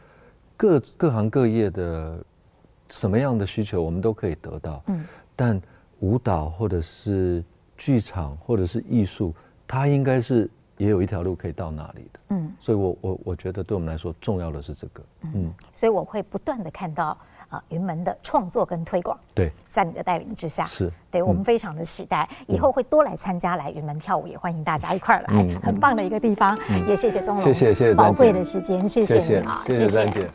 [0.55, 2.23] 各各行各业的
[2.89, 4.83] 什么样的需求，我们都可以得到。
[4.87, 5.03] 嗯，
[5.35, 5.59] 但
[5.99, 7.43] 舞蹈或者是
[7.77, 9.33] 剧场或者是艺术，
[9.67, 12.19] 它应该是也有一条路可以到那里的。
[12.29, 15.03] 嗯，所以我我我觉得对我们来说重要的是这个。
[15.33, 17.17] 嗯，所以我会不断的看到
[17.49, 19.17] 啊云门的创作跟推广。
[19.33, 20.91] 对，在你的带领之下，是。
[21.09, 26.57] 对我们非常的期待，以后会多来参加来云门跳舞，也欢迎大家一块儿来，很棒的一个地方。
[26.87, 29.87] 也谢谢宗龙，谢谢谢谢宝贵的时间，谢谢你啊，谢谢。
[29.87, 30.27] 詹姐。